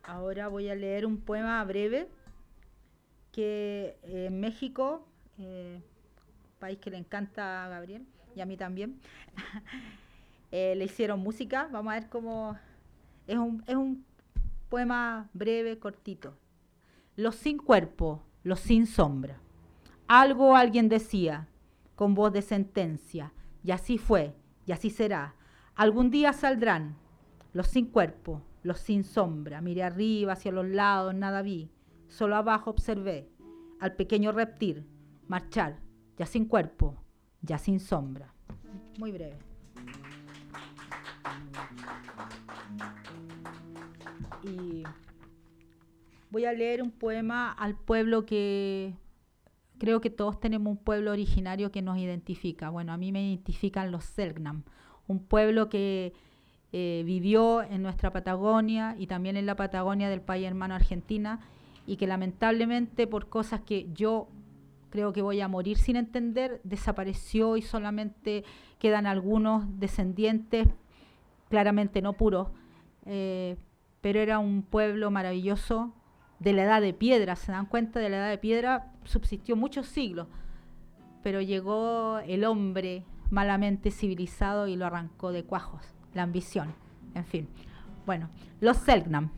Ahora 0.04 0.50
voy 0.50 0.70
a 0.70 0.76
leer 0.76 1.06
un 1.06 1.18
poema 1.18 1.64
breve 1.64 2.10
que 3.32 3.98
eh, 4.04 4.26
en 4.28 4.40
México, 4.40 5.08
eh, 5.38 5.82
país 6.60 6.80
que 6.80 6.92
le 6.92 6.98
encanta 6.98 7.66
a 7.66 7.70
Gabriel 7.70 8.06
y 8.36 8.42
a 8.42 8.46
mí 8.46 8.58
también, 8.58 9.00
eh, 10.52 10.76
le 10.76 10.86
hicieron 10.86 11.20
música. 11.22 11.70
Vamos 11.72 11.92
a 11.92 12.00
ver 12.00 12.10
cómo... 12.10 12.58
Es 13.28 13.38
un, 13.38 13.64
es 13.68 13.76
un 13.76 14.06
poema 14.70 15.30
breve, 15.34 15.80
cortito. 15.80 16.38
Los 17.16 17.36
sin 17.36 17.58
cuerpo, 17.58 18.22
los 18.44 18.60
sin 18.60 18.88
sombra. 18.88 19.40
Algo 20.08 20.56
alguien 20.56 20.90
decía, 20.90 21.48
con 22.02 22.16
voz 22.16 22.34
de 22.34 22.42
sentencia, 22.42 23.32
y 23.64 23.70
así 23.70 24.00
fue, 24.00 24.36
y 24.66 24.72
así 24.72 24.90
será. 24.90 25.36
Algún 25.76 26.10
día 26.10 26.34
saldrán 26.34 26.96
los 27.54 27.68
sin 27.68 27.86
cuerpo, 27.86 28.42
los 28.64 28.80
sin 28.80 29.04
sombra. 29.04 29.62
Miré 29.62 29.84
arriba, 29.84 30.34
hacia 30.34 30.52
los 30.52 30.66
lados, 30.66 31.14
nada 31.14 31.44
vi. 31.44 31.70
Solo 32.08 32.38
abajo 32.38 32.72
observé 32.72 33.30
al 33.80 33.96
pequeño 33.96 34.32
reptil 34.32 34.88
marchar, 35.28 35.78
ya 36.18 36.26
sin 36.26 36.46
cuerpo, 36.46 36.96
ya 37.44 37.60
sin 37.60 37.80
sombra. 37.80 38.34
Muy 38.98 39.12
breve. 39.12 39.38
Y 44.42 44.82
voy 46.32 46.46
a 46.46 46.54
leer 46.54 46.82
un 46.82 46.90
poema 46.90 47.52
al 47.52 47.76
pueblo 47.76 48.26
que 48.26 48.96
creo 49.82 50.00
que 50.00 50.12
todos 50.12 50.40
tenemos 50.40 50.70
un 50.70 50.78
pueblo 50.78 51.12
originario 51.12 51.72
que 51.72 51.82
nos 51.82 51.98
identifica. 51.98 52.70
Bueno, 52.70 52.94
a 52.94 52.98
mí 52.98 53.12
me 53.12 53.28
identifican 53.28 53.90
los 53.90 54.06
Selknam, 54.06 54.62
un 55.08 55.26
pueblo 55.26 55.70
que 55.70 56.14
eh, 56.72 57.02
vivió 57.04 57.64
en 57.64 57.82
nuestra 57.82 58.12
Patagonia 58.12 58.96
y 59.00 59.08
también 59.08 59.38
en 59.38 59.48
la 59.48 59.56
Patagonia 59.56 60.08
del 60.08 60.22
país 60.22 60.46
hermano 60.46 60.76
Argentina 60.76 61.40
y 61.88 61.96
que 61.96 62.06
lamentablemente 62.06 63.08
por 63.08 63.28
cosas 63.28 63.62
que 63.62 63.90
yo 63.92 64.28
creo 64.92 65.14
que 65.14 65.24
voy 65.24 65.42
a 65.42 65.48
morir 65.48 65.80
sin 65.80 65.96
entender, 65.96 66.62
desapareció 66.64 67.58
y 67.58 67.64
solamente 67.64 68.44
quedan 68.78 69.08
algunos 69.08 69.64
descendientes, 69.80 70.68
claramente 71.50 72.04
no 72.04 72.14
puros, 72.14 72.50
eh, 73.08 73.58
pero 74.02 74.20
era 74.20 74.38
un 74.38 74.62
pueblo 74.62 75.10
maravilloso 75.10 75.92
de 76.42 76.54
la 76.54 76.64
edad 76.64 76.82
de 76.82 76.94
piedra, 76.94 77.36
se 77.36 77.52
dan 77.52 77.68
cuenta, 77.68 78.00
de 78.00 78.10
la 78.10 78.18
edad 78.18 78.30
de 78.32 78.40
piedra 78.40 78.92
subsistió 79.04 79.56
muchos 79.56 79.86
siglos, 79.86 80.28
pero 81.22 81.40
llegó 81.40 82.18
el 82.26 82.46
hombre 82.46 83.06
malamente 83.30 83.92
civilizado 83.92 84.68
y 84.68 84.76
lo 84.76 84.88
arrancó 84.88 85.32
de 85.32 85.44
cuajos, 85.44 85.84
la 86.16 86.24
ambición, 86.24 86.74
en 87.14 87.26
fin. 87.26 87.48
Bueno, 88.08 88.30
los 88.60 88.78
Selknam. 88.78 89.30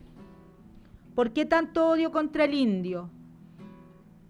¿Por 1.14 1.34
qué 1.34 1.44
tanto 1.44 1.90
odio 1.90 2.10
contra 2.10 2.44
el 2.44 2.54
indio? 2.54 3.10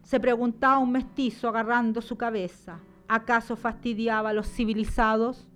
Se 0.03 0.19
preguntaba 0.19 0.79
un 0.79 0.91
mestizo 0.91 1.49
agarrando 1.49 2.03
su 2.03 2.17
cabeza. 2.17 2.81
¿Acaso 3.07 3.55
fastidiaba 3.55 4.31
a 4.31 4.33
los 4.33 4.49
civilizados? 4.49 5.49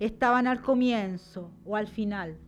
Estaban 0.00 0.48
al 0.48 0.60
comienzo 0.62 1.52
o 1.64 1.76
al 1.76 1.86
final, 1.86 2.38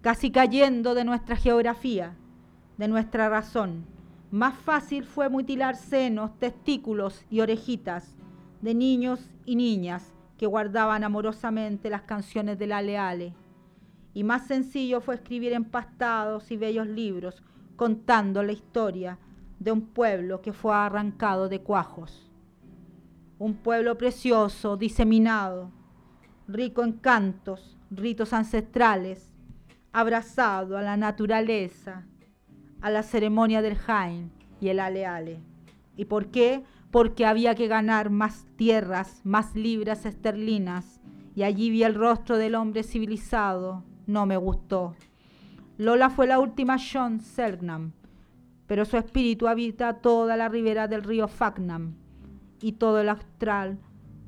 casi 0.00 0.32
cayendo 0.32 0.94
de 0.94 1.04
nuestra 1.04 1.36
geografía, 1.36 2.16
de 2.82 2.88
nuestra 2.88 3.28
razón. 3.28 3.86
Más 4.32 4.54
fácil 4.54 5.04
fue 5.04 5.28
mutilar 5.28 5.76
senos, 5.76 6.36
testículos 6.40 7.24
y 7.30 7.38
orejitas 7.38 8.16
de 8.60 8.74
niños 8.74 9.30
y 9.46 9.54
niñas 9.54 10.12
que 10.36 10.46
guardaban 10.46 11.04
amorosamente 11.04 11.90
las 11.90 12.02
canciones 12.02 12.58
de 12.58 12.66
la 12.66 12.82
Leale 12.82 13.34
y 14.14 14.24
más 14.24 14.48
sencillo 14.48 15.00
fue 15.00 15.14
escribir 15.14 15.52
empastados 15.52 16.50
y 16.50 16.56
bellos 16.56 16.88
libros 16.88 17.44
contando 17.76 18.42
la 18.42 18.50
historia 18.50 19.16
de 19.60 19.70
un 19.70 19.82
pueblo 19.82 20.42
que 20.42 20.52
fue 20.52 20.74
arrancado 20.74 21.48
de 21.48 21.60
cuajos. 21.60 22.32
Un 23.38 23.54
pueblo 23.54 23.96
precioso, 23.96 24.76
diseminado, 24.76 25.70
rico 26.48 26.82
en 26.82 26.94
cantos, 26.94 27.78
ritos 27.92 28.32
ancestrales, 28.32 29.30
abrazado 29.92 30.76
a 30.76 30.82
la 30.82 30.96
naturaleza, 30.96 32.06
a 32.82 32.90
la 32.90 33.04
ceremonia 33.04 33.62
del 33.62 33.76
Jain 33.76 34.30
y 34.60 34.68
el 34.68 34.80
aleale. 34.80 35.40
¿Y 35.96 36.04
por 36.06 36.26
qué? 36.26 36.64
Porque 36.90 37.24
había 37.24 37.54
que 37.54 37.68
ganar 37.68 38.10
más 38.10 38.44
tierras, 38.56 39.22
más 39.24 39.54
libras 39.54 40.04
esterlinas, 40.04 41.00
y 41.34 41.44
allí 41.44 41.70
vi 41.70 41.84
el 41.84 41.94
rostro 41.94 42.36
del 42.36 42.54
hombre 42.54 42.82
civilizado, 42.82 43.84
no 44.06 44.26
me 44.26 44.36
gustó. 44.36 44.94
Lola 45.78 46.10
fue 46.10 46.26
la 46.26 46.38
última 46.38 46.76
John 46.78 47.20
Selknam, 47.20 47.92
pero 48.66 48.84
su 48.84 48.96
espíritu 48.96 49.48
habita 49.48 49.94
toda 49.94 50.36
la 50.36 50.48
ribera 50.48 50.88
del 50.88 51.02
río 51.02 51.28
Fagnam 51.28 51.94
y 52.60 52.72
todo 52.72 53.00
el 53.00 53.08
austral 53.08 53.78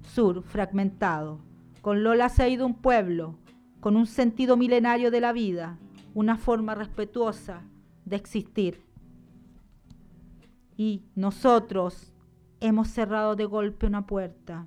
sur 0.03 0.43
fragmentado. 0.43 1.40
Con 1.83 2.03
Lola 2.03 2.29
se 2.29 2.43
ha 2.43 2.49
ido 2.49 2.64
un 2.64 2.75
pueblo, 2.75 3.37
con 3.81 3.97
un 3.97 4.07
sentido 4.07 4.57
milenario 4.57 5.11
de 5.11 5.21
la 5.21 5.33
vida, 5.33 5.77
una 6.14 6.37
forma 6.37 6.75
respetuosa 6.75 7.62
de 8.05 8.17
existir. 8.17 8.83
Y 10.77 11.05
nosotros 11.14 12.12
hemos 12.61 12.88
cerrado 12.88 13.37
de 13.37 13.45
golpe 13.45 13.87
una 13.87 14.07
puerta, 14.07 14.67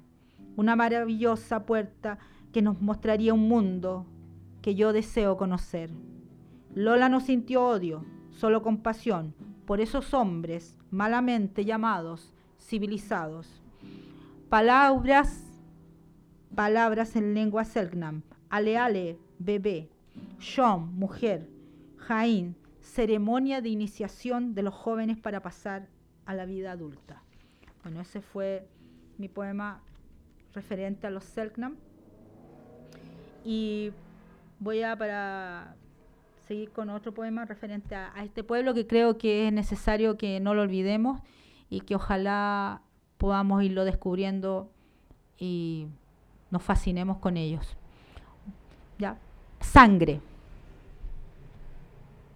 una 0.56 0.76
maravillosa 0.76 1.66
puerta 1.66 2.20
que 2.52 2.62
nos 2.62 2.82
mostraría 2.82 3.34
un 3.34 3.48
mundo 3.48 4.06
que 4.62 4.76
yo 4.76 4.94
deseo 4.94 5.38
conocer. 5.38 5.92
Lola 6.74 7.10
no 7.10 7.20
sintió 7.20 7.66
odio, 7.66 8.06
solo 8.32 8.62
compasión 8.62 9.34
por 9.66 9.82
esos 9.82 10.14
hombres 10.14 10.78
malamente 10.92 11.66
llamados 11.66 12.34
civilizados. 12.60 13.62
Palabras, 14.50 15.44
palabras 16.56 17.16
en 17.16 17.34
lengua 17.34 17.66
selknam, 17.66 18.22
ale 18.50 19.20
bebé, 19.40 19.90
shom, 20.40 20.92
mujer, 20.98 21.50
jaín, 21.98 22.56
ceremonia 22.88 23.62
de 23.62 23.70
iniciación 23.70 24.56
de 24.56 24.64
los 24.64 24.74
jóvenes 24.74 25.18
para 25.18 25.42
pasar 25.42 25.88
a 26.26 26.34
la 26.34 26.46
vida 26.46 26.72
adulta. 26.72 27.22
Bueno, 27.84 28.02
ese 28.02 28.22
fue 28.22 28.68
mi 29.18 29.28
poema 29.28 29.82
referente 30.54 31.08
a 31.08 31.10
los 31.10 31.24
selknam. 31.24 31.76
Y 33.44 33.92
voy 34.60 34.82
a 34.84 34.96
para 34.96 35.76
seguir 36.48 36.72
con 36.72 36.90
otro 36.90 37.14
poema 37.14 37.46
referente 37.46 37.96
a, 37.96 38.12
este 38.24 38.44
pueblo 38.44 38.74
que 38.74 38.88
creo 38.88 39.18
que 39.18 39.48
es 39.48 39.54
necesario 39.54 40.18
que 40.18 40.40
no 40.40 40.54
lo 40.54 40.62
olvidemos 40.62 41.22
y 41.70 41.82
que 41.82 41.96
ojalá 41.96 42.82
podamos 43.18 43.64
irlo 43.64 43.84
descubriendo 43.86 44.72
y 45.38 45.88
nos 46.52 46.64
fascinemos 46.64 47.18
con 47.18 47.38
ellos. 47.38 47.78
Ya. 48.98 49.18
Sangre. 49.60 50.22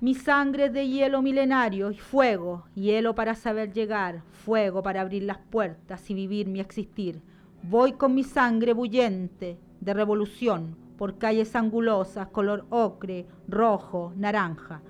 Mi 0.02 0.16
sangre 0.16 0.66
es 0.66 0.74
de 0.74 0.88
hielo 0.88 1.22
milenario 1.22 1.92
y 1.92 1.98
fuego, 2.00 2.66
hielo 2.74 3.14
para 3.14 3.36
saber 3.36 3.72
llegar, 3.72 4.24
fuego 4.32 4.82
para 4.82 5.02
abrir 5.02 5.22
las 5.22 5.38
puertas 5.38 6.10
y 6.10 6.16
vivir 6.16 6.48
mi 6.48 6.60
existir. 6.60 7.22
Voy 7.62 7.92
con 7.92 8.16
mi 8.16 8.24
sangre 8.24 8.74
bullente 8.74 9.60
de 9.80 9.94
revolución, 9.94 10.76
por 10.98 11.20
calles 11.20 11.56
angulosas, 11.56 12.30
color 12.30 12.66
ocre, 12.72 13.28
rojo, 13.48 14.12
naranja, 14.18 14.82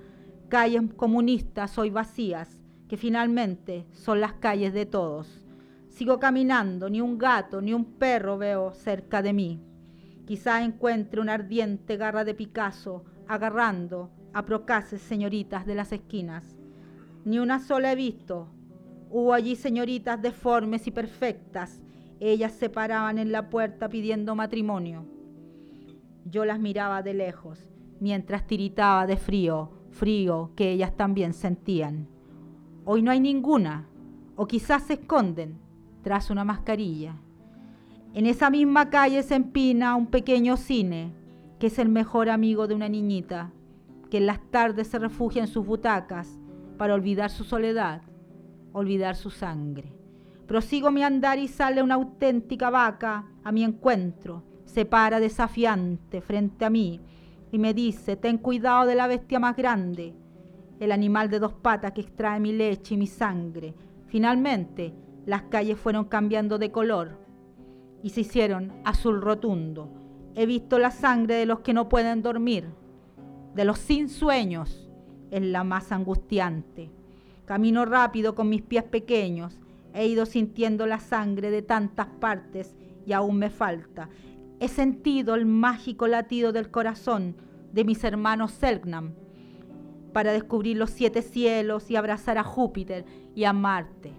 calles 0.48 0.80
comunistas 0.96 1.76
hoy 1.76 1.90
vacías, 1.90 2.58
que 2.88 2.96
finalmente 2.96 3.84
son 3.92 4.18
las 4.18 4.32
calles 4.32 4.72
de 4.72 4.86
todos. 4.86 5.44
Sigo 5.90 6.18
caminando, 6.20 6.88
ni 6.88 7.02
un 7.02 7.18
gato, 7.18 7.60
ni 7.60 7.74
un 7.74 7.84
perro 7.84 8.38
veo 8.38 8.72
cerca 8.72 9.20
de 9.20 9.34
mí. 9.34 9.60
Quizá 10.24 10.64
encuentre 10.64 11.20
una 11.20 11.34
ardiente 11.34 11.98
garra 11.98 12.24
de 12.24 12.32
Picasso 12.32 13.04
agarrando 13.28 14.08
a 14.34 14.82
señoritas 14.82 15.66
de 15.66 15.74
las 15.74 15.92
esquinas. 15.92 16.56
Ni 17.24 17.38
una 17.38 17.58
sola 17.58 17.92
he 17.92 17.96
visto. 17.96 18.48
Hubo 19.10 19.34
allí 19.34 19.56
señoritas 19.56 20.20
deformes 20.20 20.86
y 20.86 20.90
perfectas. 20.90 21.82
Ellas 22.20 22.52
se 22.52 22.70
paraban 22.70 23.18
en 23.18 23.32
la 23.32 23.50
puerta 23.50 23.88
pidiendo 23.88 24.34
matrimonio. 24.34 25.04
Yo 26.24 26.44
las 26.44 26.60
miraba 26.60 27.02
de 27.02 27.14
lejos, 27.14 27.68
mientras 28.00 28.46
tiritaba 28.46 29.06
de 29.06 29.16
frío, 29.16 29.70
frío 29.90 30.52
que 30.56 30.70
ellas 30.70 30.96
también 30.96 31.34
sentían. 31.34 32.08
Hoy 32.84 33.02
no 33.02 33.10
hay 33.10 33.20
ninguna, 33.20 33.88
o 34.36 34.46
quizás 34.46 34.84
se 34.84 34.94
esconden 34.94 35.58
tras 36.02 36.30
una 36.30 36.44
mascarilla. 36.44 37.16
En 38.14 38.26
esa 38.26 38.50
misma 38.50 38.90
calle 38.90 39.22
se 39.22 39.34
empina 39.34 39.96
un 39.96 40.06
pequeño 40.06 40.56
cine, 40.56 41.12
que 41.58 41.68
es 41.68 41.78
el 41.78 41.88
mejor 41.88 42.28
amigo 42.28 42.66
de 42.66 42.74
una 42.74 42.88
niñita, 42.88 43.52
que 44.12 44.18
en 44.18 44.26
las 44.26 44.42
tardes 44.50 44.88
se 44.88 44.98
refugia 44.98 45.40
en 45.40 45.48
sus 45.48 45.64
butacas 45.64 46.38
para 46.76 46.92
olvidar 46.92 47.30
su 47.30 47.44
soledad, 47.44 48.02
olvidar 48.74 49.16
su 49.16 49.30
sangre. 49.30 49.90
Prosigo 50.46 50.90
mi 50.90 51.02
andar 51.02 51.38
y 51.38 51.48
sale 51.48 51.82
una 51.82 51.94
auténtica 51.94 52.68
vaca 52.68 53.24
a 53.42 53.50
mi 53.52 53.64
encuentro, 53.64 54.42
se 54.66 54.84
para 54.84 55.18
desafiante 55.18 56.20
frente 56.20 56.66
a 56.66 56.68
mí 56.68 57.00
y 57.50 57.58
me 57.58 57.72
dice, 57.72 58.16
ten 58.16 58.36
cuidado 58.36 58.84
de 58.84 58.96
la 58.96 59.06
bestia 59.06 59.38
más 59.38 59.56
grande, 59.56 60.14
el 60.78 60.92
animal 60.92 61.30
de 61.30 61.38
dos 61.38 61.54
patas 61.54 61.92
que 61.92 62.02
extrae 62.02 62.38
mi 62.38 62.52
leche 62.52 62.96
y 62.96 62.98
mi 62.98 63.06
sangre. 63.06 63.72
Finalmente, 64.08 64.92
las 65.24 65.44
calles 65.44 65.78
fueron 65.78 66.04
cambiando 66.04 66.58
de 66.58 66.70
color 66.70 67.18
y 68.02 68.10
se 68.10 68.20
hicieron 68.20 68.74
azul 68.84 69.22
rotundo. 69.22 69.88
He 70.34 70.44
visto 70.44 70.78
la 70.78 70.90
sangre 70.90 71.36
de 71.36 71.46
los 71.46 71.60
que 71.60 71.72
no 71.72 71.88
pueden 71.88 72.20
dormir, 72.20 72.81
de 73.54 73.64
los 73.64 73.78
sin 73.78 74.08
sueños, 74.08 74.88
es 75.30 75.42
la 75.42 75.64
más 75.64 75.92
angustiante. 75.92 76.90
Camino 77.44 77.84
rápido 77.84 78.34
con 78.34 78.48
mis 78.48 78.62
pies 78.62 78.84
pequeños, 78.84 79.58
he 79.94 80.06
ido 80.06 80.26
sintiendo 80.26 80.86
la 80.86 81.00
sangre 81.00 81.50
de 81.50 81.62
tantas 81.62 82.06
partes 82.06 82.74
y 83.06 83.12
aún 83.12 83.38
me 83.38 83.50
falta. 83.50 84.08
He 84.60 84.68
sentido 84.68 85.34
el 85.34 85.44
mágico 85.44 86.06
latido 86.06 86.52
del 86.52 86.70
corazón 86.70 87.36
de 87.72 87.84
mis 87.84 88.04
hermanos 88.04 88.52
Selknam 88.52 89.14
para 90.12 90.32
descubrir 90.32 90.76
los 90.76 90.90
siete 90.90 91.22
cielos 91.22 91.90
y 91.90 91.96
abrazar 91.96 92.38
a 92.38 92.44
Júpiter 92.44 93.04
y 93.34 93.44
a 93.44 93.52
Marte. 93.52 94.12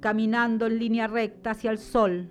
Caminando 0.00 0.66
en 0.66 0.78
línea 0.78 1.08
recta 1.08 1.50
hacia 1.50 1.70
el 1.70 1.78
sol, 1.78 2.30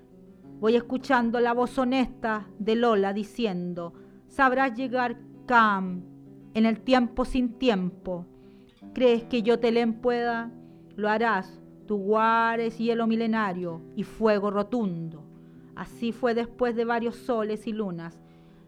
voy 0.59 0.75
escuchando 0.75 1.39
la 1.41 1.53
voz 1.53 1.77
honesta 1.77 2.47
de 2.57 2.75
Lola 2.75 3.11
diciendo, 3.11 3.93
sabrás 4.35 4.73
llegar, 4.75 5.17
Cam, 5.45 6.03
en 6.53 6.65
el 6.65 6.81
tiempo 6.81 7.23
sin 7.23 7.53
tiempo. 7.53 8.25
¿Crees 8.93 9.23
que 9.23 9.41
yo 9.43 9.59
te 9.59 9.71
leen 9.71 9.93
pueda? 10.01 10.51
Lo 10.97 11.07
harás, 11.07 11.61
tu 11.87 11.95
guares 11.95 12.77
hielo 12.77 13.07
milenario 13.07 13.81
y 13.95 14.03
fuego 14.03 14.51
rotundo. 14.51 15.23
Así 15.73 16.11
fue 16.11 16.33
después 16.33 16.75
de 16.75 16.83
varios 16.83 17.15
soles 17.15 17.65
y 17.65 17.71
lunas. 17.71 18.21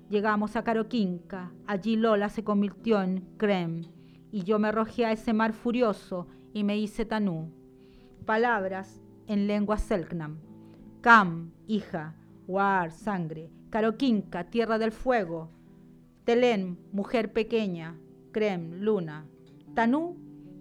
Llegamos 0.09 0.55
a 0.55 0.63
Caroquinca, 0.63 1.51
allí 1.65 1.97
Lola 1.97 2.29
se 2.29 2.45
convirtió 2.45 3.01
en 3.01 3.27
Crem, 3.35 3.83
y 4.31 4.43
yo 4.43 4.59
me 4.59 4.69
arrojé 4.69 5.05
a 5.05 5.11
ese 5.11 5.33
mar 5.33 5.51
furioso 5.51 6.27
y 6.53 6.63
me 6.63 6.77
hice 6.77 7.03
Tanú. 7.03 7.51
Palabras 8.25 9.01
en 9.27 9.47
lengua 9.47 9.77
Selknam. 9.77 10.37
Cam, 11.01 11.51
hija, 11.67 12.15
War, 12.47 12.91
sangre, 12.91 13.49
Caroquinca, 13.69 14.45
tierra 14.45 14.77
del 14.77 14.93
fuego, 14.93 15.56
Telén, 16.27 16.77
mujer 16.91 17.31
pequeña, 17.31 17.97
Crem, 18.33 18.81
luna, 18.81 19.25
Tanú, 19.73 20.17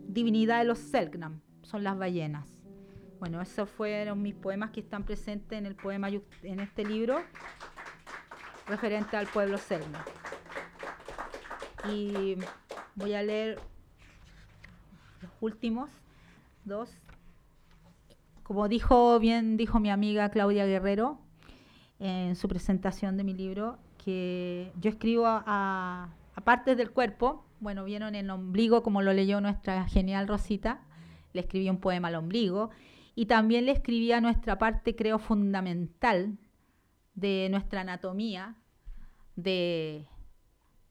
divinidad 0.07 0.61
de 0.61 0.65
los 0.65 0.79
Selknam, 0.79 1.41
son 1.63 1.83
las 1.83 1.99
ballenas. 1.99 2.49
Bueno, 3.19 3.43
esos 3.43 3.69
fueron 3.69 4.23
mis 4.23 4.37
poemas 4.37 4.71
que 4.71 4.79
están 4.79 5.03
presentes 5.03 5.59
en 5.59 5.67
el 5.67 5.75
poema 5.75 6.09
en 6.09 6.61
este 6.61 6.85
libro 6.85 7.19
referente 8.69 9.17
al 9.17 9.27
pueblo 9.27 9.59
Selknam. 9.59 10.05
Y 11.93 12.37
voy 12.95 13.15
a 13.15 13.25
leer 13.25 13.59
los 15.21 15.33
últimos 15.41 15.91
dos. 16.65 16.97
Como 18.45 18.69
dijo 18.69 19.19
bien 19.19 19.57
dijo 19.57 19.81
mi 19.81 19.91
amiga 19.91 20.29
Claudia 20.29 20.65
Guerrero 20.65 21.19
en 21.99 22.37
su 22.37 22.47
presentación 22.47 23.17
de 23.17 23.25
mi 23.25 23.35
libro, 23.35 23.81
que 24.07 24.73
yo 24.79 24.89
escribo 24.89 25.25
a, 25.27 26.11
partes 26.45 26.77
del 26.77 26.93
cuerpo, 26.93 27.45
bueno, 27.59 27.83
vieron 27.83 28.15
el 28.15 28.31
ombligo 28.31 28.85
como 28.85 29.03
lo 29.03 29.13
leyó 29.13 29.41
nuestra 29.41 29.89
genial 29.89 30.29
Rosita, 30.29 30.81
le 31.33 31.41
escribí 31.41 31.69
un 31.69 31.81
poema 31.81 32.07
al 32.07 32.15
ombligo. 32.15 32.71
Y 33.17 33.27
también 33.27 33.67
le 33.67 33.73
escribí 33.73 34.13
a 34.13 34.21
nuestra 34.21 34.59
parte, 34.59 34.95
creo, 34.95 35.19
fundamental 35.19 36.39
de 37.15 37.49
nuestra 37.51 37.81
anatomía 37.81 38.55
de 39.35 40.07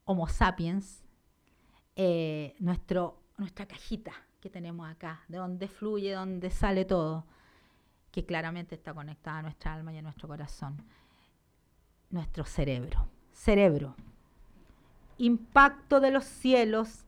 Homo 0.03 0.27
sapiens, 0.27 1.05
eh, 1.95 2.53
nuestro, 2.59 3.21
nuestra 3.37 3.65
cajita 3.65 4.11
que 4.41 4.49
tenemos 4.49 4.89
acá, 4.89 5.21
de 5.29 5.37
donde 5.37 5.69
fluye, 5.69 6.11
donde 6.11 6.49
sale 6.49 6.83
todo, 6.83 7.25
que 8.11 8.25
claramente 8.25 8.75
está 8.75 8.93
conectada 8.93 9.37
a 9.37 9.43
nuestra 9.43 9.73
alma 9.73 9.93
y 9.93 9.99
a 9.99 10.01
nuestro 10.01 10.27
corazón, 10.27 10.83
nuestro 12.15 12.45
cerebro. 12.45 13.09
Cerebro, 13.33 13.93
impacto 15.17 15.99
de 15.99 16.11
los 16.11 16.23
cielos 16.23 17.05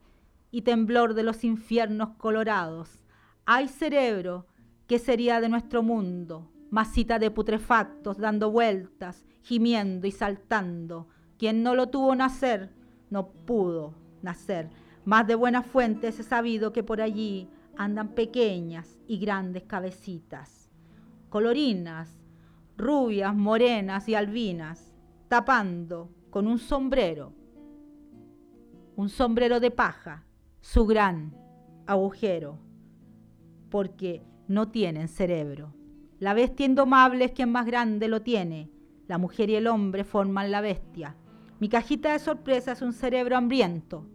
y 0.50 0.62
temblor 0.62 1.14
de 1.14 1.22
los 1.22 1.44
infiernos 1.44 2.10
colorados. 2.18 3.02
Hay 3.46 3.68
cerebro, 3.68 4.46
que 4.86 4.98
sería 4.98 5.40
de 5.40 5.48
nuestro 5.48 5.82
mundo? 5.82 6.50
Masita 6.70 7.18
de 7.18 7.30
putrefactos 7.30 8.18
dando 8.18 8.50
vueltas, 8.50 9.24
gimiendo 9.42 10.06
y 10.06 10.12
saltando. 10.12 11.08
Quien 11.38 11.62
no 11.62 11.74
lo 11.74 11.88
tuvo 11.88 12.14
nacer, 12.14 12.70
no 13.08 13.28
pudo 13.28 13.94
nacer. 14.20 14.68
Más 15.06 15.26
de 15.26 15.34
buenas 15.34 15.66
fuentes 15.66 16.20
he 16.20 16.22
sabido 16.22 16.72
que 16.74 16.82
por 16.82 17.00
allí 17.00 17.48
andan 17.78 18.08
pequeñas 18.08 18.98
y 19.06 19.18
grandes 19.18 19.62
cabecitas, 19.62 20.68
colorinas, 21.30 22.18
rubias, 22.76 23.34
morenas 23.34 24.08
y 24.08 24.14
albinas, 24.14 24.87
tapando 25.28 26.10
con 26.30 26.46
un 26.46 26.58
sombrero, 26.58 27.34
un 28.96 29.10
sombrero 29.10 29.60
de 29.60 29.70
paja, 29.70 30.24
su 30.60 30.86
gran 30.86 31.36
agujero, 31.86 32.58
porque 33.70 34.22
no 34.48 34.70
tienen 34.70 35.08
cerebro. 35.08 35.74
La 36.18 36.32
bestia 36.32 36.66
indomable 36.66 37.26
es 37.26 37.32
quien 37.32 37.52
más 37.52 37.66
grande 37.66 38.08
lo 38.08 38.22
tiene. 38.22 38.70
La 39.06 39.18
mujer 39.18 39.50
y 39.50 39.54
el 39.54 39.66
hombre 39.66 40.02
forman 40.02 40.50
la 40.50 40.60
bestia. 40.60 41.14
Mi 41.60 41.68
cajita 41.68 42.12
de 42.12 42.18
sorpresa 42.18 42.72
es 42.72 42.82
un 42.82 42.92
cerebro 42.92 43.36
hambriento. 43.36 44.06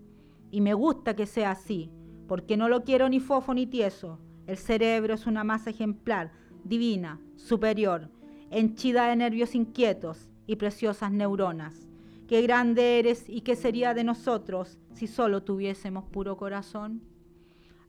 Y 0.52 0.62
me 0.62 0.74
gusta 0.74 1.16
que 1.16 1.26
sea 1.26 1.52
así, 1.52 1.92
porque 2.28 2.58
no 2.58 2.68
lo 2.70 2.84
quiero 2.84 3.08
ni 3.08 3.20
fofo 3.20 3.54
ni 3.54 3.68
tieso. 3.68 4.20
El 4.48 4.58
cerebro 4.58 5.14
es 5.14 5.28
una 5.28 5.44
masa 5.44 5.70
ejemplar, 5.70 6.32
divina, 6.64 7.22
superior, 7.36 8.10
henchida 8.52 9.08
de 9.08 9.16
nervios 9.16 9.56
inquietos 9.56 10.33
y 10.48 10.56
preciosas 10.56 11.12
neuronas. 11.12 11.88
Qué 12.28 12.42
grande 12.42 13.00
eres 13.00 13.28
y 13.28 13.42
qué 13.42 13.56
sería 13.56 13.94
de 13.94 14.04
nosotros 14.04 14.78
si 14.94 15.08
solo 15.08 15.44
tuviésemos 15.44 16.06
puro 16.06 16.38
corazón 16.38 17.02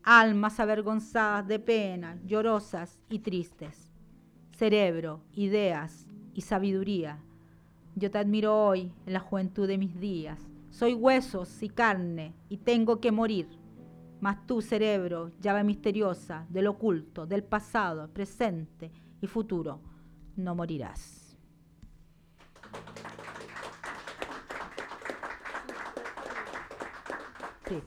almas 0.04 0.60
avergonzadas 0.60 1.48
de 1.48 1.58
pena, 1.58 2.18
llorosas 2.26 3.00
y 3.08 3.20
tristes, 3.20 3.90
cerebro, 4.52 5.22
ideas 5.32 6.06
y 6.34 6.42
sabiduría. 6.42 7.18
Yo 7.96 8.10
te 8.10 8.18
admiro 8.18 8.66
hoy 8.66 8.92
en 9.06 9.12
la 9.12 9.20
juventud 9.20 9.66
de 9.66 9.78
mis 9.78 9.98
días. 9.98 10.38
Soy 10.70 10.92
huesos 10.92 11.62
y 11.62 11.70
carne 11.70 12.34
y 12.48 12.58
tengo 12.58 13.00
que 13.00 13.12
morir. 13.12 13.48
Mas 14.20 14.46
tú, 14.46 14.60
cerebro, 14.60 15.30
llave 15.40 15.64
misteriosa 15.64 16.46
del 16.50 16.66
oculto, 16.66 17.26
del 17.26 17.42
pasado, 17.42 18.08
presente 18.08 18.90
y 19.20 19.26
futuro, 19.26 19.80
no 20.36 20.54
morirás. 20.54 21.23
Sí, 27.68 27.82